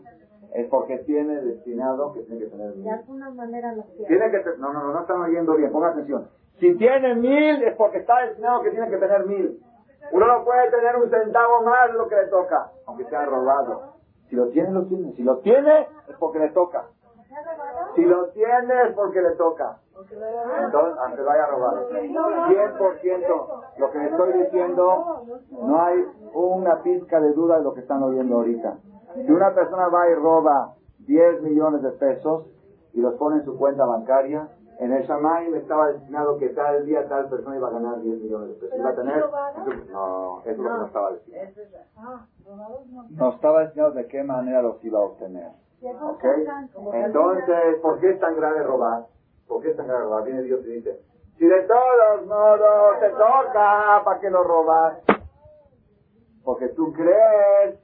[0.53, 2.83] es porque tiene destinado que tiene que tener mil.
[2.83, 4.07] De alguna manera los tiene.
[4.07, 6.27] tiene que no, no, no, no están oyendo bien, ponga atención.
[6.59, 9.59] Si tiene mil, es porque está destinado que tiene que tener mil.
[10.11, 14.00] Uno no puede tener un centavo más de lo que le toca, aunque sea robado.
[14.31, 15.11] Si lo tiene, lo tiene.
[15.11, 16.85] Si lo tiene, es porque le toca.
[17.95, 19.79] Si lo tiene, es porque le toca.
[20.63, 21.89] Entonces, aunque vaya a robar.
[21.89, 23.63] 100%.
[23.77, 28.01] Lo que le estoy diciendo, no hay una pizca de duda de lo que están
[28.03, 28.77] oyendo ahorita.
[29.15, 32.45] Si una persona va y roba 10 millones de pesos
[32.93, 34.47] y los pone en su cuenta bancaria,
[34.81, 38.49] en el Shamay estaba destinado que tal día tal persona iba a ganar 10 millones
[38.49, 38.79] de pesos.
[38.79, 39.23] Iba a tener...
[39.91, 41.47] No, eso es lo que no estaba destinado.
[43.11, 45.51] No estaba destinado de qué manera los iba a obtener.
[46.93, 49.05] Entonces, ¿por qué es tan grave robar?
[49.47, 50.23] ¿Por qué es tan grave robar?
[50.23, 50.99] Viene Dios y dice,
[51.37, 54.97] si de todos modos te toca, ¿para qué lo robas?
[56.43, 57.79] Porque tú crees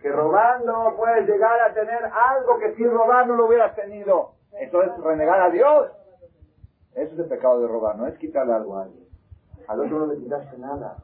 [0.00, 4.37] que robando puedes llegar a tener algo que sin robar no lo hubieras tenido.
[4.60, 5.92] Eso es renegar a Dios.
[6.94, 9.04] Eso es el pecado de robar, no es quitarle algo a alguien.
[9.68, 10.96] Al otro no le quitaste nada.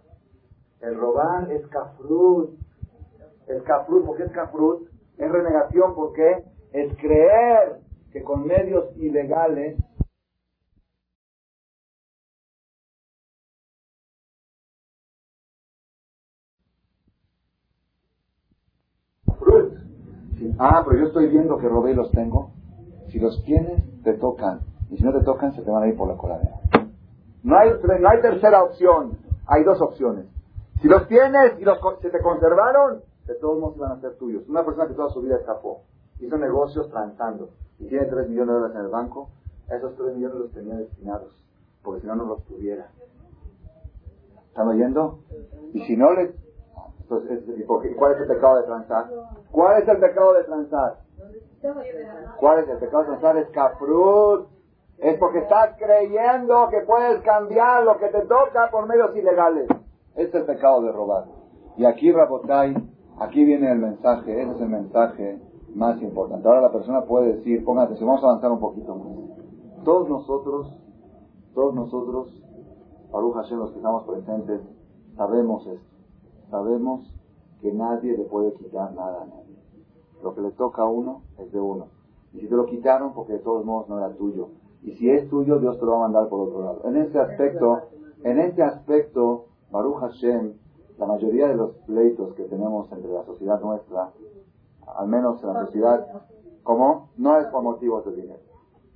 [0.81, 2.59] El robar es kafrut.
[3.47, 4.89] Es kafrut, ¿por qué es kafrut?
[5.19, 6.45] Es renegación, ¿por qué?
[6.73, 7.81] Es creer
[8.13, 9.77] que con medios ilegales
[20.59, 22.53] Ah, pero yo estoy viendo que robé y los tengo.
[23.15, 24.63] Si los tienes, te tocan.
[24.91, 26.59] Y si no te tocan, se te van a ir por la coladera.
[27.45, 29.19] No hay, no hay tercera opción.
[29.47, 30.27] Hay dos opciones.
[30.83, 34.43] Si los tienes y los, se te conservaron, de todos modos van a ser tuyos.
[34.49, 35.83] Una persona que toda su vida escapó,
[36.19, 39.29] hizo negocios transando y tiene 3 millones de dólares en el banco,
[39.71, 41.41] esos 3 millones los tenía destinados,
[41.85, 42.91] porque si no, no los tuviera.
[44.49, 45.21] ¿Están oyendo?
[45.73, 46.35] Y si no le...
[47.03, 49.09] Entonces, ¿cuál es el pecado de transar?
[49.53, 51.04] ¿Cuál es el pecado de transar?
[52.39, 53.37] ¿Cuál es el pecado transar?
[53.39, 54.49] Es caprut.
[54.99, 59.69] Es porque estás creyendo que puedes cambiar lo que te toca por medios ilegales.
[60.15, 61.25] Es el pecado de robar.
[61.77, 62.75] Y aquí, Rabotai,
[63.19, 65.41] aquí viene el mensaje, ese es el mensaje
[65.75, 66.47] más importante.
[66.47, 69.85] Ahora la persona puede decir, ponga atención, vamos a avanzar un poquito más.
[69.85, 70.79] Todos nosotros,
[71.55, 72.43] todos nosotros,
[73.11, 74.61] Baruch Hashem, los que estamos presentes,
[75.17, 75.97] sabemos esto.
[76.51, 77.13] Sabemos
[77.61, 79.54] que nadie le puede quitar nada a nadie.
[80.25, 81.89] Lo que le toca a uno es de uno.
[82.33, 84.49] Y si te lo quitaron, porque de todos modos no era tuyo.
[84.83, 86.81] Y si es tuyo, Dios te lo va a mandar por otro lado.
[86.85, 87.83] En este aspecto,
[88.23, 90.55] en este aspecto, Baruch Hashem,
[90.99, 94.13] la mayoría de los pleitos que tenemos entre la sociedad nuestra,
[94.87, 96.07] al menos en la sociedad,
[96.63, 97.11] ¿cómo?
[97.19, 98.41] No es por motivos de dinero.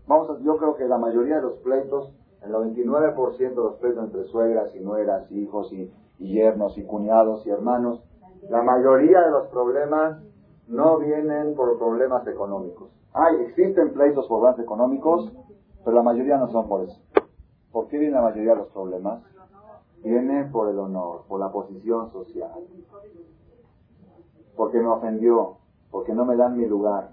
[0.07, 2.11] Vamos a, yo creo que la mayoría de los pleitos,
[2.43, 7.47] el 99% de los pleitos entre suegras y nueras, hijos y, y yernos y cuñados
[7.47, 8.03] y hermanos,
[8.49, 10.23] la mayoría de los problemas
[10.68, 12.90] no vienen por problemas económicos.
[13.14, 15.33] Hay, existen pleitos por problemas económicos,
[15.85, 17.00] pero la mayoría no son por eso.
[17.72, 19.22] ¿Por qué viene la mayoría de los problemas?
[20.02, 22.52] Viene por el honor, por la posición social.
[24.57, 25.57] Porque me ofendió,
[25.90, 27.11] porque no me dan mi lugar,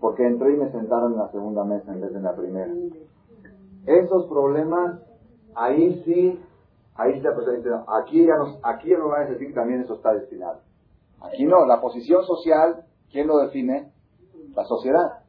[0.00, 2.72] porque entré y me sentaron en la segunda mesa en vez de en la primera.
[3.86, 5.00] Esos problemas,
[5.54, 6.38] ahí sí,
[6.94, 10.12] ahí se aquí ya nos, aquí ya nos van a decir que también eso está
[10.12, 10.60] destinado.
[11.20, 13.92] Aquí no, la posición social, ¿quién lo define?
[14.54, 15.20] La sociedad.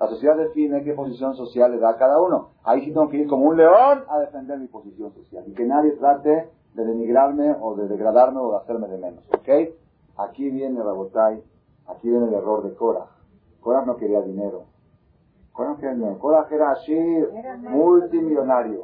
[0.00, 2.50] La sociedad define qué posición social le da a cada uno.
[2.64, 5.44] Ahí sí tengo que ir como un león a defender mi posición social.
[5.46, 9.24] Y que nadie trate de denigrarme o de degradarme o de hacerme de menos.
[9.28, 9.48] ¿Ok?
[10.16, 11.42] Aquí viene Rabotai,
[11.86, 13.06] aquí viene el error de Cora.
[13.60, 14.64] Cora no quería dinero.
[15.52, 16.18] Cora no quería dinero.
[16.18, 16.98] Cora era así,
[17.60, 18.82] multimillonario.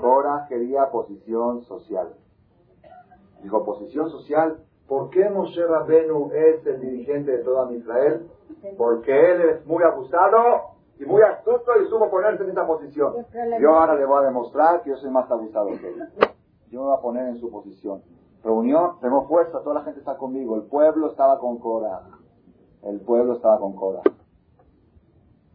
[0.00, 2.14] Cora quería posición social.
[3.42, 4.58] Dijo, posición social,
[4.88, 8.28] ¿por qué Moshe Rabbenu es el dirigente de toda Israel?
[8.76, 10.38] Porque él es muy abusado
[10.98, 13.14] y muy astuto y supo ponerse en esa posición.
[13.60, 16.02] Yo ahora le voy a demostrar que yo soy más abusado que él.
[16.70, 18.02] Yo me voy a poner en su posición.
[18.42, 20.56] Reunión, tengo fuerza, toda la gente está conmigo.
[20.56, 22.02] El pueblo estaba con Cora.
[22.82, 24.00] El pueblo estaba con Cora.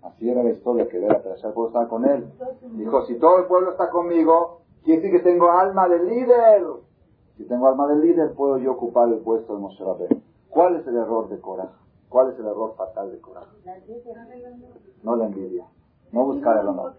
[0.04, 2.30] Así era la historia que era, pero el pueblo estaba con él.
[2.74, 6.64] Dijo, si todo el pueblo está conmigo, quiere decir que tengo alma de líder.
[7.38, 9.84] Si tengo alma de líder, puedo yo ocupar el puesto de Moshe
[10.50, 11.70] ¿Cuál es el error de Cora?
[12.10, 13.42] ¿Cuál es el error fatal de Cora?
[15.02, 15.66] No la envidia.
[16.12, 16.94] No buscar el honor.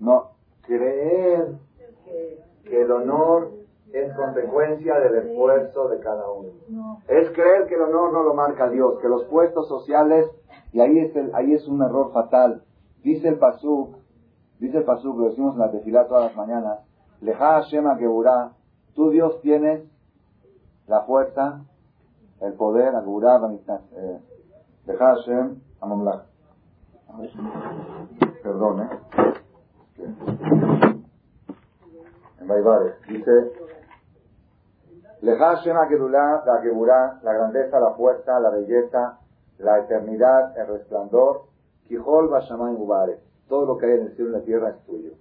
[0.00, 0.30] No,
[0.62, 1.54] creer
[2.64, 3.52] que el honor
[3.92, 6.48] es consecuencia del esfuerzo de cada uno.
[7.08, 10.28] Es creer que el honor no lo marca Dios, que los puestos sociales,
[10.72, 12.62] y ahí es, el, ahí es un error fatal.
[13.02, 13.96] Dice el Pasuk,
[14.58, 16.80] dice el Pasuk, lo decimos en la tefilá todas las mañanas,
[17.20, 18.52] Leja Shema Geburá,
[18.94, 19.88] tú Dios tienes
[20.86, 21.64] la fuerza,
[22.40, 23.40] el poder, Geburá,
[23.92, 24.20] eh,
[24.86, 26.24] Leja Hashem Amamlach.
[28.42, 28.90] Perdón, ¿eh?
[32.40, 33.52] En Baibares, dice
[35.22, 39.18] Leja Shema Gedulá, la Geburá, la grandeza, la fuerza, la belleza,
[39.58, 41.42] la eternidad, el resplandor,
[41.88, 43.18] Kijol Bashamay Ubare.
[43.48, 45.12] Todo lo que hay en el cielo y en la tierra es tuyo.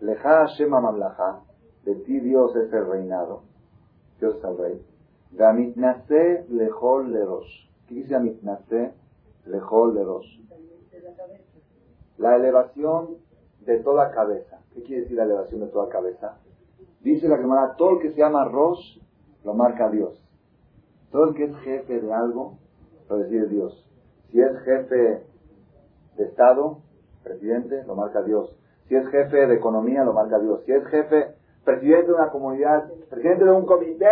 [0.00, 1.40] Leja Shema Mamlaja,
[1.84, 3.42] de ti Dios es el reinado.
[4.18, 4.82] Dios es el rey.
[5.32, 7.68] Gamitnase Lejol Lerosh.
[7.88, 8.94] ¿Qué dice Gamitnase
[9.46, 10.40] Lejol Lerosh?
[12.18, 13.16] La elevación
[13.66, 14.60] de toda cabeza.
[14.72, 16.38] ¿Qué quiere decir la elevación de toda cabeza?
[17.00, 18.98] Dice la Gemara, todo el que se llama Rosh
[19.44, 20.20] lo marca Dios.
[21.10, 22.58] Todo el que es jefe de algo,
[23.08, 23.88] lo decide Dios.
[24.30, 25.22] Si es jefe
[26.16, 26.78] de Estado,
[27.22, 28.56] presidente, lo marca Dios.
[28.88, 30.62] Si es jefe de economía, lo marca Dios.
[30.64, 34.06] Si es jefe, presidente de una comunidad, presidente de un comité,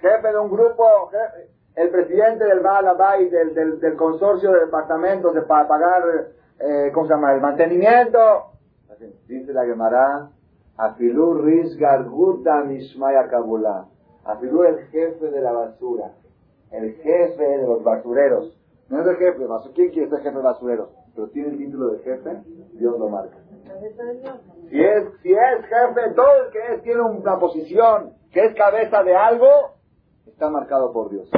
[0.00, 1.10] jefe de un grupo,
[1.74, 6.02] el presidente del Balabay, del, del, del consorcio de departamentos de, para pagar,
[6.58, 8.18] eh, ¿cómo se llama?, el mantenimiento.
[9.28, 10.30] Dice la Gemara,
[10.76, 13.86] Afilú Riz Garguta Mishmaya Kabula.
[14.24, 16.12] Afilú el jefe de la basura,
[16.72, 18.58] el jefe de los basureros.
[18.88, 20.88] No es el jefe, ¿quién quiere ser jefe de basureros?
[21.14, 22.42] Pero tiene el título de jefe,
[22.72, 23.36] Dios lo marca.
[24.70, 29.02] Si es, si es jefe, todo el que es tiene una posición, que es cabeza
[29.02, 29.48] de algo,
[30.26, 31.30] está marcado por Dios.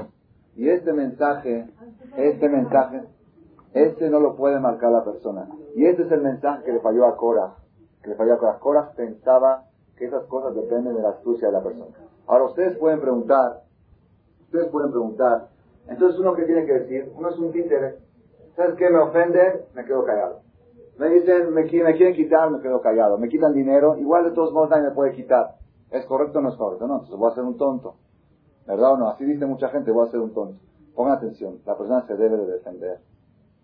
[0.56, 1.66] Y este mensaje,
[2.16, 3.02] este mensaje,
[3.72, 5.48] este no lo puede marcar la persona.
[5.76, 7.54] Y este es el mensaje que le falló a Cora.
[8.02, 8.58] Que le falló a Cora.
[8.58, 9.64] Cora pensaba
[9.96, 11.96] que esas cosas dependen de la astucia de la persona.
[12.26, 13.62] Ahora ustedes pueden preguntar,
[14.42, 15.48] ustedes pueden preguntar,
[15.88, 17.98] entonces uno que tiene que decir, uno es un títere,
[18.56, 18.88] ¿sabes qué?
[18.88, 20.40] Me ofenden, me quedo callado.
[20.98, 23.18] Me dicen, me, me quieren quitar, me quedo callado.
[23.18, 25.56] Me quitan dinero, igual de todos modos nadie me puede quitar.
[25.90, 26.86] ¿Es correcto o no es correcto?
[26.86, 27.96] No, entonces voy a ser un tonto.
[28.66, 29.08] ¿Verdad o no?
[29.08, 30.60] Así dice mucha gente, voy a ser un tonto.
[30.94, 32.98] Pongan atención, la persona se debe de defender.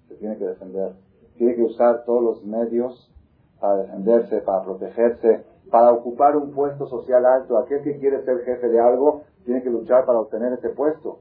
[0.09, 0.93] Se tiene que defender.
[1.37, 3.13] Tiene que usar todos los medios
[3.61, 7.59] para defenderse, para protegerse, para ocupar un puesto social alto.
[7.59, 11.21] Aquel que quiere ser jefe de algo tiene que luchar para obtener ese puesto.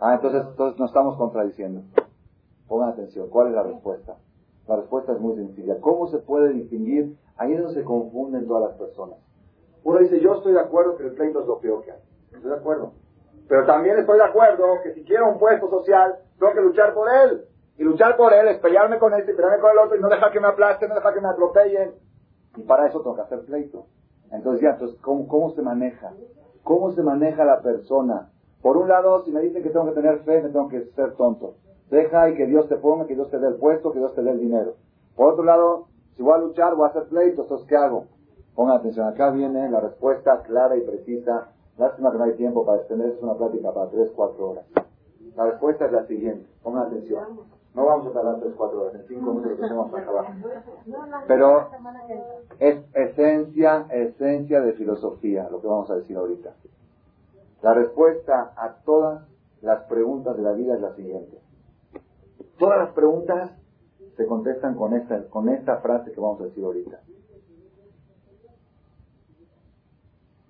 [0.00, 1.82] Ah, entonces, entonces no estamos contradiciendo.
[2.66, 4.16] Pongan atención, ¿cuál es la respuesta?
[4.70, 5.80] La respuesta es muy sencilla.
[5.80, 7.16] ¿Cómo se puede distinguir?
[7.36, 9.18] Ahí es donde se confunden todas las personas.
[9.82, 11.98] Uno dice, yo estoy de acuerdo que el pleito es lo peor que hay.
[12.32, 12.92] Estoy de acuerdo.
[13.48, 17.08] Pero también estoy de acuerdo que si quiero un puesto social, tengo que luchar por
[17.12, 17.46] él.
[17.78, 20.30] Y luchar por él es pelearme con este, pelearme con el otro y no dejar
[20.30, 21.94] que me aplasten, no dejar que me atropellen.
[22.54, 23.86] Y para eso tengo que hacer pleito.
[24.30, 26.12] Entonces ya, entonces, ¿cómo, ¿cómo se maneja?
[26.62, 28.30] ¿Cómo se maneja la persona?
[28.62, 31.16] Por un lado, si me dicen que tengo que tener fe, me tengo que ser
[31.16, 31.56] tonto.
[31.90, 34.22] Deja y que Dios te ponga, que Dios te dé el puesto, que Dios te
[34.22, 34.74] dé el dinero.
[35.16, 35.86] Por otro lado,
[36.16, 38.06] si voy a luchar, voy a hacer pleito, entonces ¿qué hago?
[38.54, 41.48] Pongan atención, acá viene la respuesta clara y precisa
[41.80, 44.66] Lástima que no hay tiempo para extender, es una plática para 3, 4 horas.
[45.34, 47.40] La respuesta es la siguiente, pongan atención.
[47.74, 50.26] No vamos a tardar 3, 4 horas, en 5 minutos tenemos para acabar.
[51.26, 51.68] Pero
[52.58, 56.52] es esencia, esencia de filosofía, lo que vamos a decir ahorita.
[57.62, 59.26] La respuesta a todas
[59.62, 61.38] las preguntas de la vida es la siguiente.
[62.60, 63.50] Todas las preguntas
[64.18, 67.00] se contestan con esta, con esta frase que vamos a decir ahorita.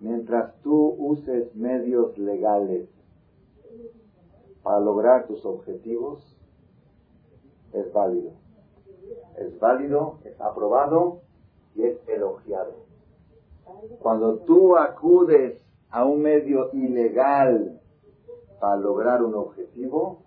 [0.00, 2.88] Mientras tú uses medios legales
[4.64, 6.36] para lograr tus objetivos,
[7.72, 8.32] es válido.
[9.38, 11.20] Es válido, es aprobado
[11.76, 12.74] y es elogiado.
[14.00, 17.80] Cuando tú acudes a un medio ilegal
[18.58, 20.24] para lograr un objetivo,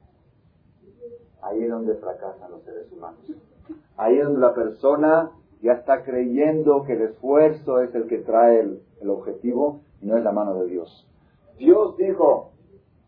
[1.43, 3.19] ahí es donde fracasan los seres humanos.
[3.97, 5.31] Ahí es donde la persona
[5.61, 10.23] ya está creyendo que el esfuerzo es el que trae el, objetivo y no es
[10.23, 11.07] la mano de Dios.
[11.57, 12.51] Dios dijo,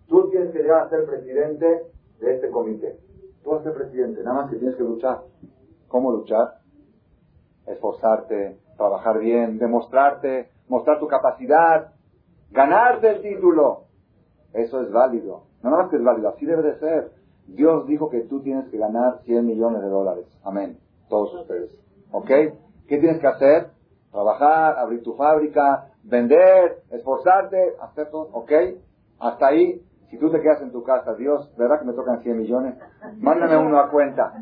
[0.08, 1.84] tú tienes que llegar a ser presidente
[2.20, 3.00] de este comité.
[3.44, 5.22] Tú vas a ser presidente, nada más que tienes que luchar.
[5.88, 6.60] ¿Cómo luchar?
[7.66, 11.94] Esforzarte, trabajar bien, demostrarte, mostrar tu capacidad,
[12.52, 13.86] ganarte el título.
[14.54, 15.44] Eso es válido.
[15.64, 17.12] No nada más que es válido, así debe de ser.
[17.48, 20.26] Dios dijo que tú tienes que ganar 100 millones de dólares.
[20.44, 20.78] Amén.
[21.10, 21.72] Todos ustedes.
[22.12, 22.28] ¿Ok?
[22.28, 23.68] ¿Qué tienes que hacer?
[24.12, 28.30] Trabajar, abrir tu fábrica, vender, esforzarte, hacer todo.
[28.34, 28.52] ¿Ok?
[29.20, 32.38] Hasta ahí, si tú te quedas en tu casa, Dios, ¿verdad que me tocan 100
[32.38, 32.76] millones?
[33.20, 34.34] Mándame uno a cuenta.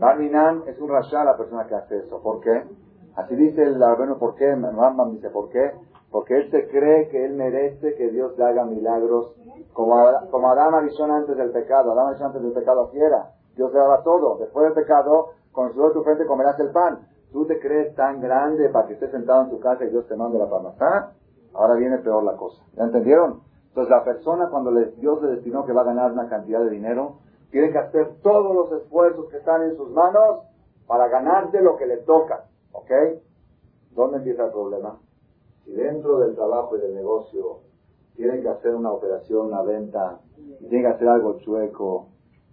[0.00, 2.22] Barminan es un rasha la persona que hace eso.
[2.22, 2.64] ¿Por qué?
[3.16, 4.54] Así dice el bueno, ¿por qué?
[4.54, 5.72] Rambam dice, ¿por qué?
[6.10, 9.34] Porque él se cree que él merece que Dios le haga milagros,
[9.72, 9.96] como,
[10.30, 11.92] como Adán antes del pecado.
[11.92, 13.32] Adán antes del pecado así era.
[13.56, 14.38] Dios le daba todo.
[14.38, 17.08] Después del pecado, con el tu frente comerás el pan.
[17.32, 20.16] ¿Tú te crees tan grande para que estés sentado en tu casa y Dios te
[20.16, 21.12] mande la parnasá?
[21.54, 22.62] Ahora viene peor la cosa.
[22.74, 23.40] ¿Ya entendieron?
[23.68, 27.16] Entonces la persona cuando Dios le destinó que va a ganar una cantidad de dinero,
[27.50, 30.40] tiene que hacer todos los esfuerzos que están en sus manos
[30.86, 32.44] para ganarse lo que le toca.
[32.72, 32.90] ¿Ok?
[33.90, 34.98] ¿Dónde empieza el problema?
[35.66, 37.58] Si dentro del trabajo y del negocio
[38.14, 42.06] tienen que hacer una operación, una venta, y tienen que hacer algo chueco,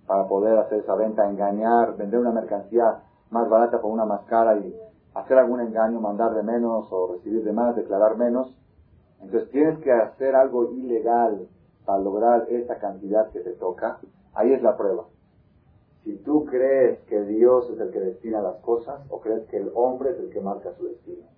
[0.07, 4.57] para poder hacer esa venta, engañar, vender una mercancía más barata por una más cara
[4.57, 4.75] y
[5.13, 8.57] hacer algún engaño, mandar de menos o recibir de más, declarar menos.
[9.21, 11.47] Entonces tienes que hacer algo ilegal
[11.85, 13.99] para lograr esa cantidad que te toca.
[14.33, 15.05] Ahí es la prueba.
[16.03, 19.71] Si tú crees que Dios es el que destina las cosas o crees que el
[19.75, 21.32] hombre es el que marca su destino.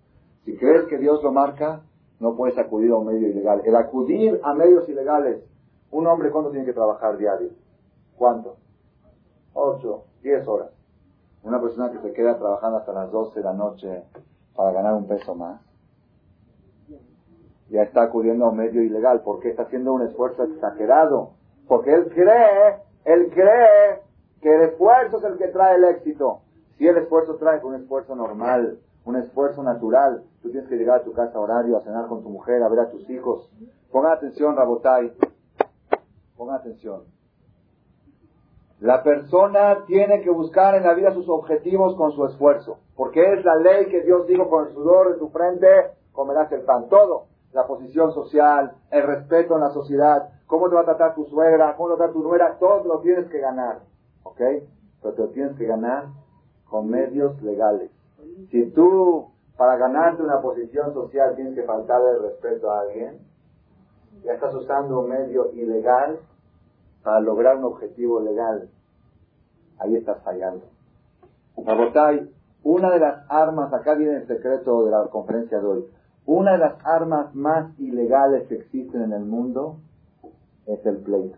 [0.45, 1.81] Si crees que Dios lo marca,
[2.19, 3.61] no puedes acudir a un medio ilegal.
[3.65, 5.43] El acudir a medios ilegales,
[5.91, 7.49] un hombre cuándo tiene que trabajar diario?
[8.15, 8.57] ¿Cuánto?
[9.53, 10.69] 8, 10 horas.
[11.43, 14.03] Una persona que se queda trabajando hasta las 12 de la noche
[14.55, 15.61] para ganar un peso más,
[17.69, 21.31] ya está acudiendo a un medio ilegal porque está haciendo un esfuerzo exagerado.
[21.67, 24.01] Porque él cree, él cree
[24.41, 26.41] que el esfuerzo es el que trae el éxito.
[26.77, 31.03] Si el esfuerzo trae un esfuerzo normal, un esfuerzo natural, tú tienes que llegar a
[31.03, 33.49] tu casa a horario, a cenar con tu mujer, a ver a tus hijos.
[33.91, 35.13] Pongan atención, Rabotai.
[36.35, 37.03] Pongan atención.
[38.79, 42.79] La persona tiene que buscar en la vida sus objetivos con su esfuerzo.
[42.95, 45.67] Porque es la ley que Dios dijo con el sudor de tu frente,
[46.11, 46.89] comerás el pan.
[46.89, 47.27] Todo.
[47.53, 51.75] La posición social, el respeto en la sociedad, cómo te va a tratar tu suegra,
[51.77, 53.79] cómo te va a tratar tu nuera, todo lo tienes que ganar.
[54.23, 54.41] ¿Ok?
[55.01, 56.07] Pero te lo tienes que ganar
[56.69, 57.94] con medios legales.
[58.49, 63.19] Si tú, para ganarte una posición social, tienes que faltarle el respeto a alguien,
[64.23, 66.19] ya estás usando un medio ilegal
[67.03, 68.69] para lograr un objetivo legal.
[69.79, 70.65] Ahí estás fallando.
[71.57, 72.29] Rabotay,
[72.63, 75.85] una de las armas, acá viene el secreto de la conferencia de hoy,
[76.25, 79.77] una de las armas más ilegales que existen en el mundo
[80.65, 81.37] es el pleito.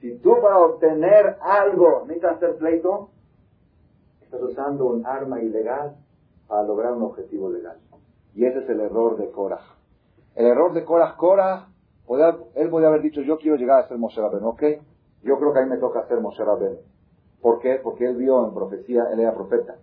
[0.00, 3.08] Si tú para obtener algo necesitas hacer pleito,
[4.36, 5.96] estás usando un arma ilegal
[6.46, 7.78] para lograr un objetivo legal.
[8.34, 9.60] Y ese es el error de Korah.
[10.34, 11.68] El error de Korah, Korah,
[12.54, 14.62] él podía haber dicho, yo quiero llegar a ser Moshe Rabben, ¿ok?
[15.22, 16.78] Yo creo que a mí me toca ser Moshe Rabben.
[17.40, 17.80] ¿Por qué?
[17.82, 19.76] Porque él vio en profecía, él era profeta,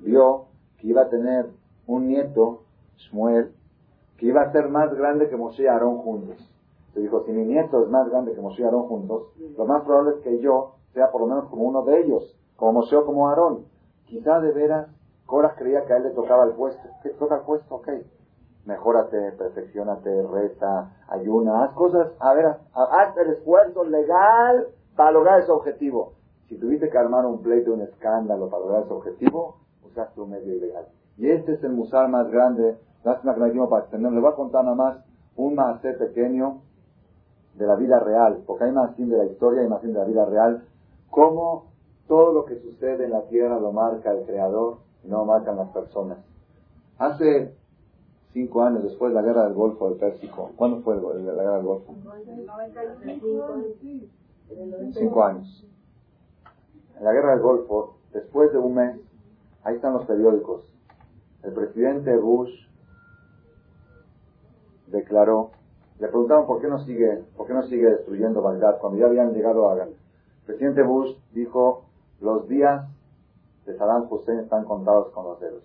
[0.00, 0.46] vio
[0.78, 1.46] que iba a tener
[1.86, 2.62] un nieto,
[2.96, 3.52] Shmuel,
[4.16, 6.36] que iba a ser más grande que Moshe y Aarón juntos.
[6.94, 9.84] Se dijo, si mi nieto es más grande que Moshe y Aarón juntos, lo más
[9.84, 13.04] probable es que yo sea por lo menos como uno de ellos, como Moshe o
[13.04, 13.64] como Aarón.
[14.08, 14.88] Quizá de veras,
[15.26, 16.88] Coras creía que a él le tocaba el puesto.
[17.02, 17.74] ¿Qué toca el puesto?
[17.74, 17.88] Ok.
[18.64, 25.50] Mejórate, perfeccionate, reza, ayuna, haz cosas, a ver, haz el esfuerzo legal para lograr ese
[25.50, 26.12] objetivo.
[26.48, 30.54] Si tuviste que armar un pleito, un escándalo para lograr ese objetivo, usaste un medio
[30.54, 30.86] ilegal.
[31.16, 32.78] Y este es el musal más grande.
[33.04, 34.12] Lástima que no para extender.
[34.12, 34.98] Les voy a contar nada más
[35.36, 36.60] un más pequeño
[37.54, 40.24] de la vida real, porque hay más de la historia y más de la vida
[40.24, 40.64] real.
[41.10, 41.66] Cómo
[42.08, 45.56] todo lo que sucede en la tierra lo marca el Creador y no lo marcan
[45.56, 46.18] las personas.
[46.98, 47.54] Hace
[48.32, 51.66] cinco años después de la guerra del Golfo del Pérsico, ¿cuándo fue la guerra del
[51.66, 51.94] Golfo?
[54.94, 55.66] Cinco años.
[56.98, 59.00] En la guerra del Golfo, después de un mes,
[59.62, 60.64] ahí están los periódicos.
[61.42, 62.50] El presidente Bush
[64.86, 65.50] declaró,
[66.00, 69.34] le preguntaron por qué no sigue, por qué no sigue destruyendo Bagdad cuando ya habían
[69.34, 69.94] llegado a El
[70.46, 71.87] presidente Bush dijo,
[72.20, 72.86] los días
[73.66, 75.62] de Saddam Hussein están contados con los dedos.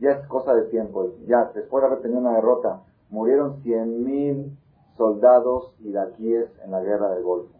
[0.00, 1.10] Ya es cosa de tiempo.
[1.26, 4.56] Ya, después de haber tenido una derrota, murieron 100.000
[4.96, 7.54] soldados iraquíes en la guerra del Golfo.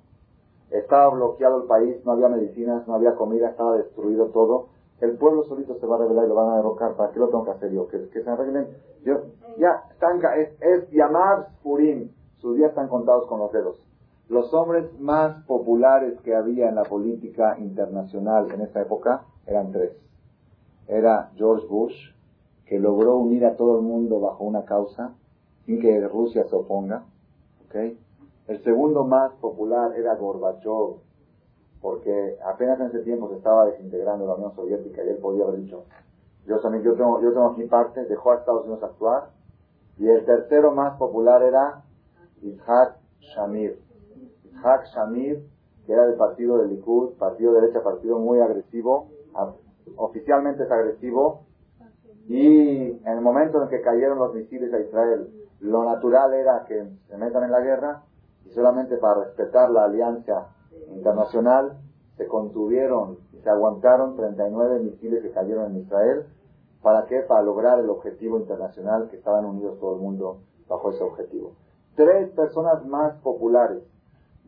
[0.70, 4.68] Estaba bloqueado el país, no había medicinas, no había comida, estaba destruido todo.
[5.00, 6.94] El pueblo solito se va a rebelar y lo van a derrocar.
[6.94, 7.88] ¿Para qué lo tengo que hacer yo?
[7.88, 8.68] Que, se arreglen.
[9.56, 9.84] Ya,
[10.36, 12.10] es, es llamar Purim.
[12.38, 13.87] Sus días están contados con los dedos.
[14.28, 19.92] Los hombres más populares que había en la política internacional en esa época eran tres.
[20.86, 22.12] Era George Bush,
[22.66, 25.14] que logró unir a todo el mundo bajo una causa,
[25.64, 27.04] sin que Rusia se oponga.
[27.66, 27.98] ¿okay?
[28.46, 31.00] El segundo más popular era Gorbachev,
[31.80, 35.60] porque apenas en ese tiempo se estaba desintegrando la Unión Soviética y él podía haber
[35.60, 35.84] dicho,
[36.46, 39.30] yo también, yo tengo, yo tengo aquí parte, dejó a Estados Unidos actuar.
[39.98, 41.82] Y el tercero más popular era
[42.42, 43.87] Ishaq Shamir.
[44.62, 45.44] Hak Shamir,
[45.86, 49.08] que era del partido del Likud, partido de derecha, partido muy agresivo,
[49.96, 51.46] oficialmente es agresivo,
[52.28, 55.30] y en el momento en que cayeron los misiles a Israel,
[55.60, 58.02] lo natural era que se metan en la guerra,
[58.44, 60.48] y solamente para respetar la alianza
[60.90, 61.78] internacional,
[62.16, 66.26] se contuvieron y se aguantaron 39 misiles que cayeron en Israel.
[66.82, 67.20] ¿Para qué?
[67.20, 71.52] Para lograr el objetivo internacional que estaban unidos todo el mundo bajo ese objetivo.
[71.94, 73.82] Tres personas más populares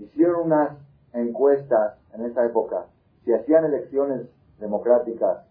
[0.00, 0.78] hicieron unas
[1.12, 2.86] encuestas en esa época,
[3.24, 4.26] si hacían elecciones
[4.58, 5.46] democráticas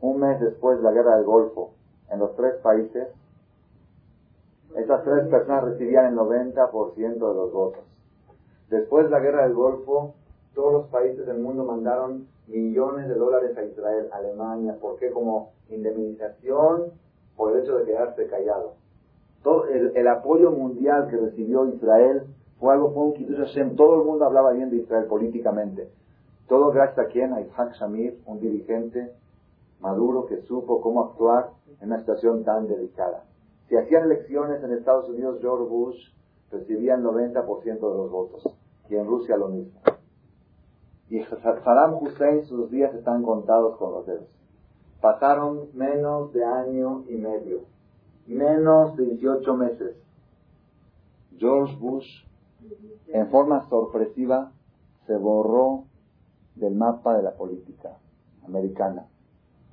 [0.00, 1.72] un mes después de la guerra del Golfo
[2.10, 3.08] en los tres países,
[4.76, 7.82] esas tres personas recibían el 90% de los votos.
[8.70, 10.14] Después de la guerra del Golfo,
[10.54, 16.92] todos los países del mundo mandaron millones de dólares a Israel, Alemania, porque como indemnización
[17.36, 18.74] por el hecho de quedarse callado.
[19.42, 22.24] Todo el, el apoyo mundial que recibió Israel
[22.58, 23.76] fue algo, fue un Kiddush Hashem.
[23.76, 25.88] Todo el mundo hablaba bien de Israel políticamente.
[26.48, 29.12] Todo gracias a quien, a Isaac Shamir, un dirigente
[29.80, 31.50] maduro que supo cómo actuar
[31.80, 33.24] en una situación tan delicada.
[33.68, 35.96] Si hacían elecciones en Estados Unidos, George Bush
[36.50, 38.42] recibía el 90% de los votos.
[38.88, 39.78] Y en Rusia lo mismo.
[41.10, 44.28] Y Saddam Hussein, sus días están contados con los dedos.
[45.00, 47.60] Pasaron menos de año y medio.
[48.26, 49.96] Menos de 18 meses.
[51.36, 52.27] George Bush,
[53.08, 54.52] en forma sorpresiva,
[55.06, 55.84] se borró
[56.54, 57.96] del mapa de la política
[58.46, 59.06] americana.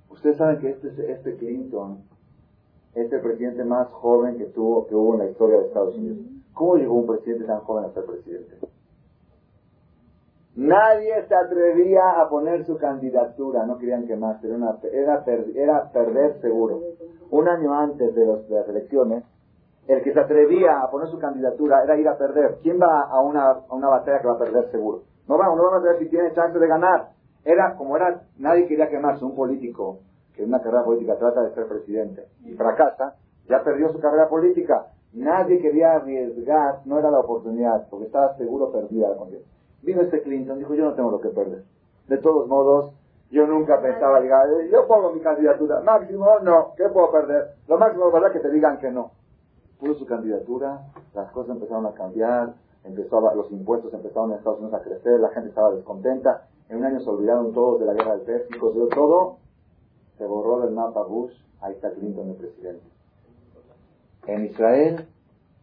[0.10, 2.04] Ustedes saben que este, este Clinton
[2.94, 6.18] es el presidente más joven que tuvo que hubo en la historia de Estados Unidos.
[6.54, 8.58] ¿Cómo llegó un presidente tan joven a ser presidente?
[10.56, 15.24] Nadie se atrevía a poner su candidatura, no querían quemarse, era, era,
[15.54, 16.80] era perder seguro.
[17.30, 19.26] Un año antes de, los, de, las elecciones,
[19.88, 22.58] el que se atrevía a poner su candidatura era ir a perder.
[22.62, 25.04] ¿Quién va a una, batalla que va a perder seguro?
[25.28, 27.10] No vamos, no vamos a ver si tiene chance de ganar.
[27.44, 30.00] Era como era, nadie quería quemarse, un político
[30.36, 33.16] que en una carrera política trata de ser presidente y fracasa,
[33.48, 34.88] ya perdió su carrera política.
[35.14, 39.48] Nadie quería arriesgar, no era la oportunidad, porque estaba seguro perdida la contienda.
[39.84, 41.64] Vino este Clinton, dijo, yo no tengo lo que perder.
[42.10, 42.94] De todos modos,
[43.32, 47.54] yo nunca pensaba, eh, yo pongo mi candidatura, máximo no, ¿qué puedo perder?
[47.68, 49.12] Lo máximo es que te digan que no.
[49.80, 54.80] Puso su candidatura, las cosas empezaron a cambiar, empezó los impuestos empezaron en Estados Unidos
[54.80, 58.16] a crecer, la gente estaba descontenta, en un año se olvidaron todos de la guerra
[58.16, 59.38] del Pérsico, se dio todo,
[60.18, 62.84] se borró del mapa Bush, ahí está Clinton el presidente.
[64.28, 65.08] En Israel,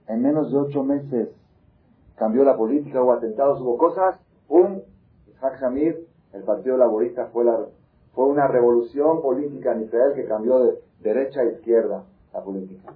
[0.09, 1.31] en menos de ocho meses,
[2.17, 4.83] cambió la política, hubo atentados, hubo cosas, un
[5.29, 7.67] Isaac Shamir, el Partido Laborista, fue, la,
[8.15, 12.93] fue una revolución política en Israel que cambió de derecha a izquierda la política.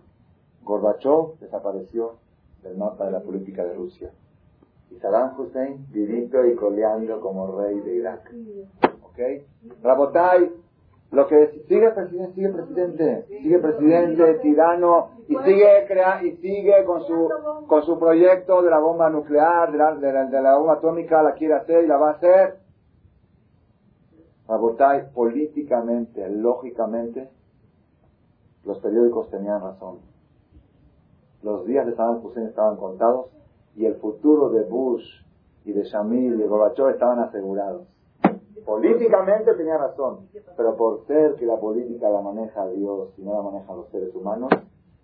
[0.67, 2.17] Gorbachev desapareció
[2.63, 4.11] del mapa de la política de Rusia.
[4.91, 8.33] Y Saddam Hussein vivito y coleando como rey de Irak.
[9.05, 9.19] ¿Ok?
[9.83, 10.51] Rabotai,
[11.13, 17.03] lo que sigue presidente, sigue presidente, sigue presidente, tirano, y sigue crea, y sigue con
[17.05, 17.29] su
[17.69, 21.55] con su proyecto de la bomba nuclear, de la, de la, bomba atómica, la quiere
[21.55, 22.59] hacer y la va a hacer.
[24.49, 27.29] Rabotai, políticamente, lógicamente,
[28.65, 30.16] los periódicos tenían razón.
[31.47, 33.27] Los días de Saddam Hussein estaban contados
[33.77, 35.05] y el futuro de Bush
[35.65, 37.87] y de Shamil y de Gorbachev estaban asegurados.
[38.65, 40.27] Políticamente tenía razón,
[40.57, 44.13] pero por ser que la política la maneja Dios y no la manejan los seres
[44.13, 44.51] humanos,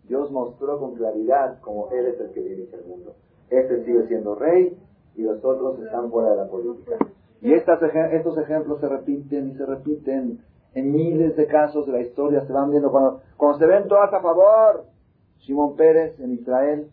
[0.03, 3.15] Dios mostró con claridad cómo Él es el que dirige el mundo.
[3.49, 4.77] Este sigue siendo rey
[5.15, 6.97] y los otros están fuera de la política.
[7.41, 10.41] Y estos ejemplos se repiten y se repiten
[10.75, 14.21] en miles de casos de la historia, se van viendo cuando se ven todas a
[14.21, 14.92] favor.
[15.45, 16.91] Simón Pérez en Israel,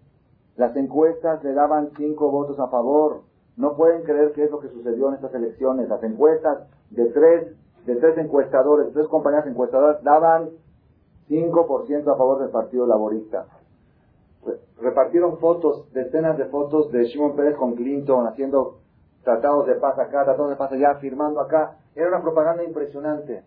[0.56, 3.22] las encuestas le daban cinco votos a favor,
[3.56, 5.90] no pueden creer que es lo que sucedió en estas elecciones.
[5.90, 10.50] Las encuestas de tres, de tres encuestadores, tres compañías encuestadoras, daban
[11.30, 13.46] 5% a favor del Partido Laborista.
[14.82, 18.78] Repartieron fotos, decenas de fotos de Shimon Pérez con Clinton haciendo
[19.24, 21.78] tratados de paz acá, tratados de paz allá, firmando acá.
[21.96, 23.44] Era una propaganda impresionante.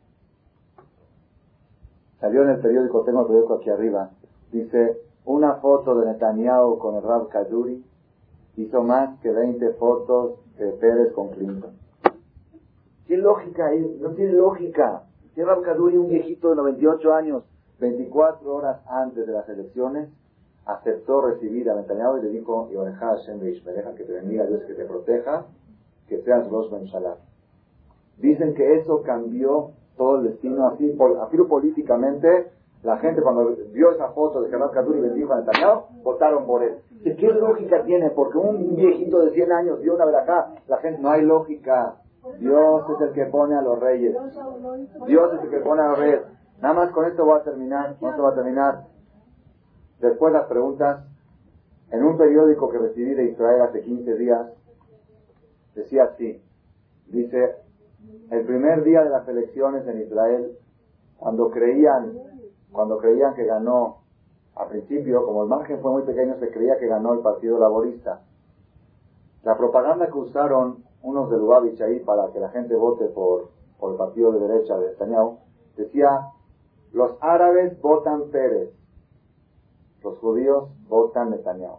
[2.20, 4.10] Salió en el periódico, tengo el periódico aquí arriba,
[4.52, 7.84] dice una foto de Netanyahu con el Rab Kaduri
[8.56, 11.72] hizo más que 20 fotos de Pérez con Clinton.
[13.06, 13.98] ¿Qué lógica hay?
[14.00, 15.04] No tiene lógica.
[15.34, 17.44] Tiene Kaduri, un viejito de 98 años,
[17.80, 20.10] 24 horas antes de las elecciones,
[20.66, 24.84] aceptó recibir a Netanyahu y le dijo, me deja que te bendiga Dios que te
[24.84, 25.46] proteja,
[26.06, 27.18] que seas Rosh Shalat.
[28.18, 34.08] Dicen que eso cambió todo el destino, así, por, políticamente, la gente cuando vio esa
[34.08, 36.78] foto de Gerard Kaduri bendijo a Netanyahu, votaron por él.
[37.04, 38.10] ¿Qué lógica tiene?
[38.10, 41.96] Porque un viejito de 100 años dio una verajá, la gente, no hay lógica.
[42.38, 44.16] Dios es el que pone a los reyes.
[45.06, 46.20] Dios es el que pone a los reyes.
[46.60, 48.84] Nada más con esto voy a terminar, no se va a terminar.
[50.00, 51.04] Después las preguntas.
[51.90, 54.46] En un periódico que recibí de Israel hace 15 días,
[55.74, 56.42] decía así,
[57.08, 57.56] dice,
[58.30, 60.56] el primer día de las elecciones en Israel,
[61.18, 62.14] cuando creían,
[62.72, 63.98] cuando creían que ganó
[64.56, 68.20] al principio, como el margen fue muy pequeño, se creía que ganó el Partido Laborista.
[69.44, 73.48] La propaganda que usaron unos de Lubavitch ahí para que la gente vote por,
[73.78, 75.38] por el partido de derecha de Netanyahu,
[75.76, 76.28] decía,
[76.92, 78.70] los árabes votan Pérez,
[80.02, 81.78] los judíos votan Netanyahu.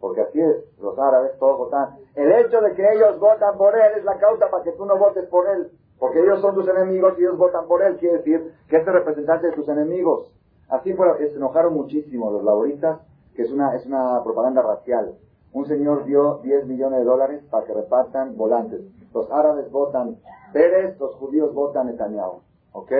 [0.00, 1.96] Porque así es, los árabes todos votan.
[2.14, 4.98] El hecho de que ellos votan por él es la causa para que tú no
[4.98, 5.70] votes por él.
[5.98, 7.96] Porque ellos son tus enemigos y ellos votan por él.
[7.96, 10.32] Quiere decir que este representante de tus enemigos.
[10.68, 13.00] Así fue, se enojaron muchísimo los laboristas,
[13.34, 15.14] que es una, es una propaganda racial.
[15.52, 18.82] Un señor dio 10 millones de dólares para que repartan volantes.
[19.14, 20.18] Los árabes votan
[20.52, 22.40] Pérez, los judíos votan Netanyahu.
[22.72, 22.92] ¿Ok?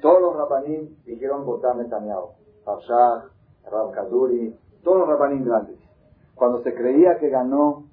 [0.00, 2.28] Todos los rabanim dijeron votar Netanyahu.
[2.64, 3.24] Farshah,
[3.70, 5.78] Rab Kaduri, todos los rabanim grandes.
[6.34, 7.84] Cuando se creía que ganó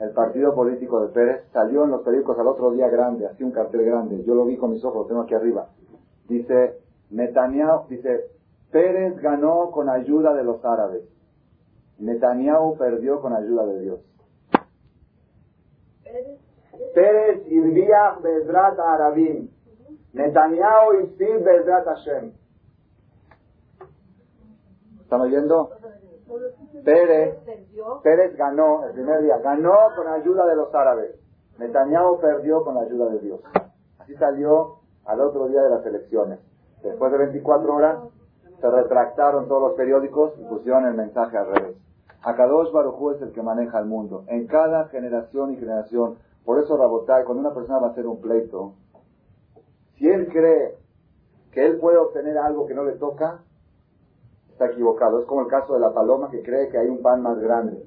[0.00, 3.52] el partido político de Pérez, salió en los periódicos al otro día grande, así un
[3.52, 5.68] cartel grande, yo lo vi con mis ojos, lo tengo aquí arriba.
[6.26, 6.78] Dice,
[7.10, 8.30] Netanyahu, dice,
[8.70, 11.02] Pérez ganó con ayuda de los árabes.
[11.98, 14.00] Netanyahu perdió con ayuda de Dios.
[16.94, 19.50] Pérez irvía Bedrat Arabim.
[20.14, 22.32] Netanyahu y Bedrat Hashem.
[25.02, 25.70] ¿Están oyendo?
[26.84, 27.38] Pérez,
[28.02, 31.16] Pérez ganó el primer día, ganó con ayuda de los árabes.
[31.58, 33.40] Netanyahu perdió con la ayuda de Dios.
[33.98, 36.38] Así salió al otro día de las elecciones.
[36.82, 37.98] Después de 24 horas
[38.60, 41.76] se retractaron todos los periódicos y pusieron el mensaje al revés.
[42.22, 44.24] Akadosh Barujú es el que maneja el mundo.
[44.28, 46.18] En cada generación y generación.
[46.44, 48.74] Por eso, Rabotai, cuando una persona va a hacer un pleito,
[49.96, 50.76] si él cree
[51.52, 53.40] que él puede obtener algo que no le toca,
[54.60, 55.20] está equivocado.
[55.20, 57.82] Es como el caso de la paloma que cree que hay un pan más grande.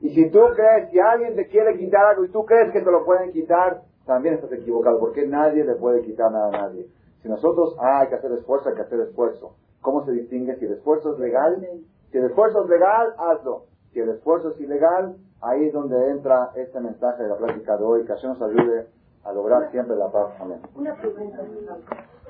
[0.00, 2.90] Y si tú crees, si alguien te quiere quitar algo y tú crees que te
[2.90, 6.88] lo pueden quitar, también estás equivocado, porque nadie le puede quitar nada a nadie.
[7.22, 9.54] Si nosotros, ah, hay que hacer esfuerzo, hay que hacer esfuerzo.
[9.80, 11.66] ¿Cómo se distingue si el esfuerzo es legal?
[12.10, 13.64] Si el esfuerzo es legal, hazlo.
[13.92, 17.84] Si el esfuerzo es ilegal, ahí es donde entra este mensaje de la plática de
[17.84, 18.86] hoy, que Hashem nos ayude
[19.24, 20.32] a lograr siempre la paz.
[20.40, 20.60] Amén.
[20.74, 21.44] Una pregunta,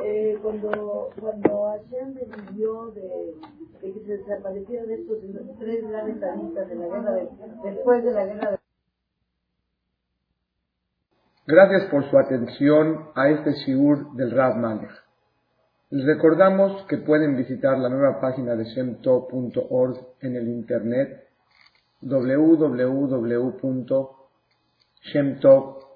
[0.05, 3.34] eh, cuando, cuando Hashem decidió de,
[3.82, 5.18] de, que se desaparecieron estos
[5.59, 7.28] tres grandes de la guerra de,
[7.64, 8.59] después de la guerra de
[11.47, 14.91] Gracias por su atención a este shiur del Rav Malech.
[15.91, 21.24] Les recordamos que pueden visitar la nueva página de shemtov.org en el internet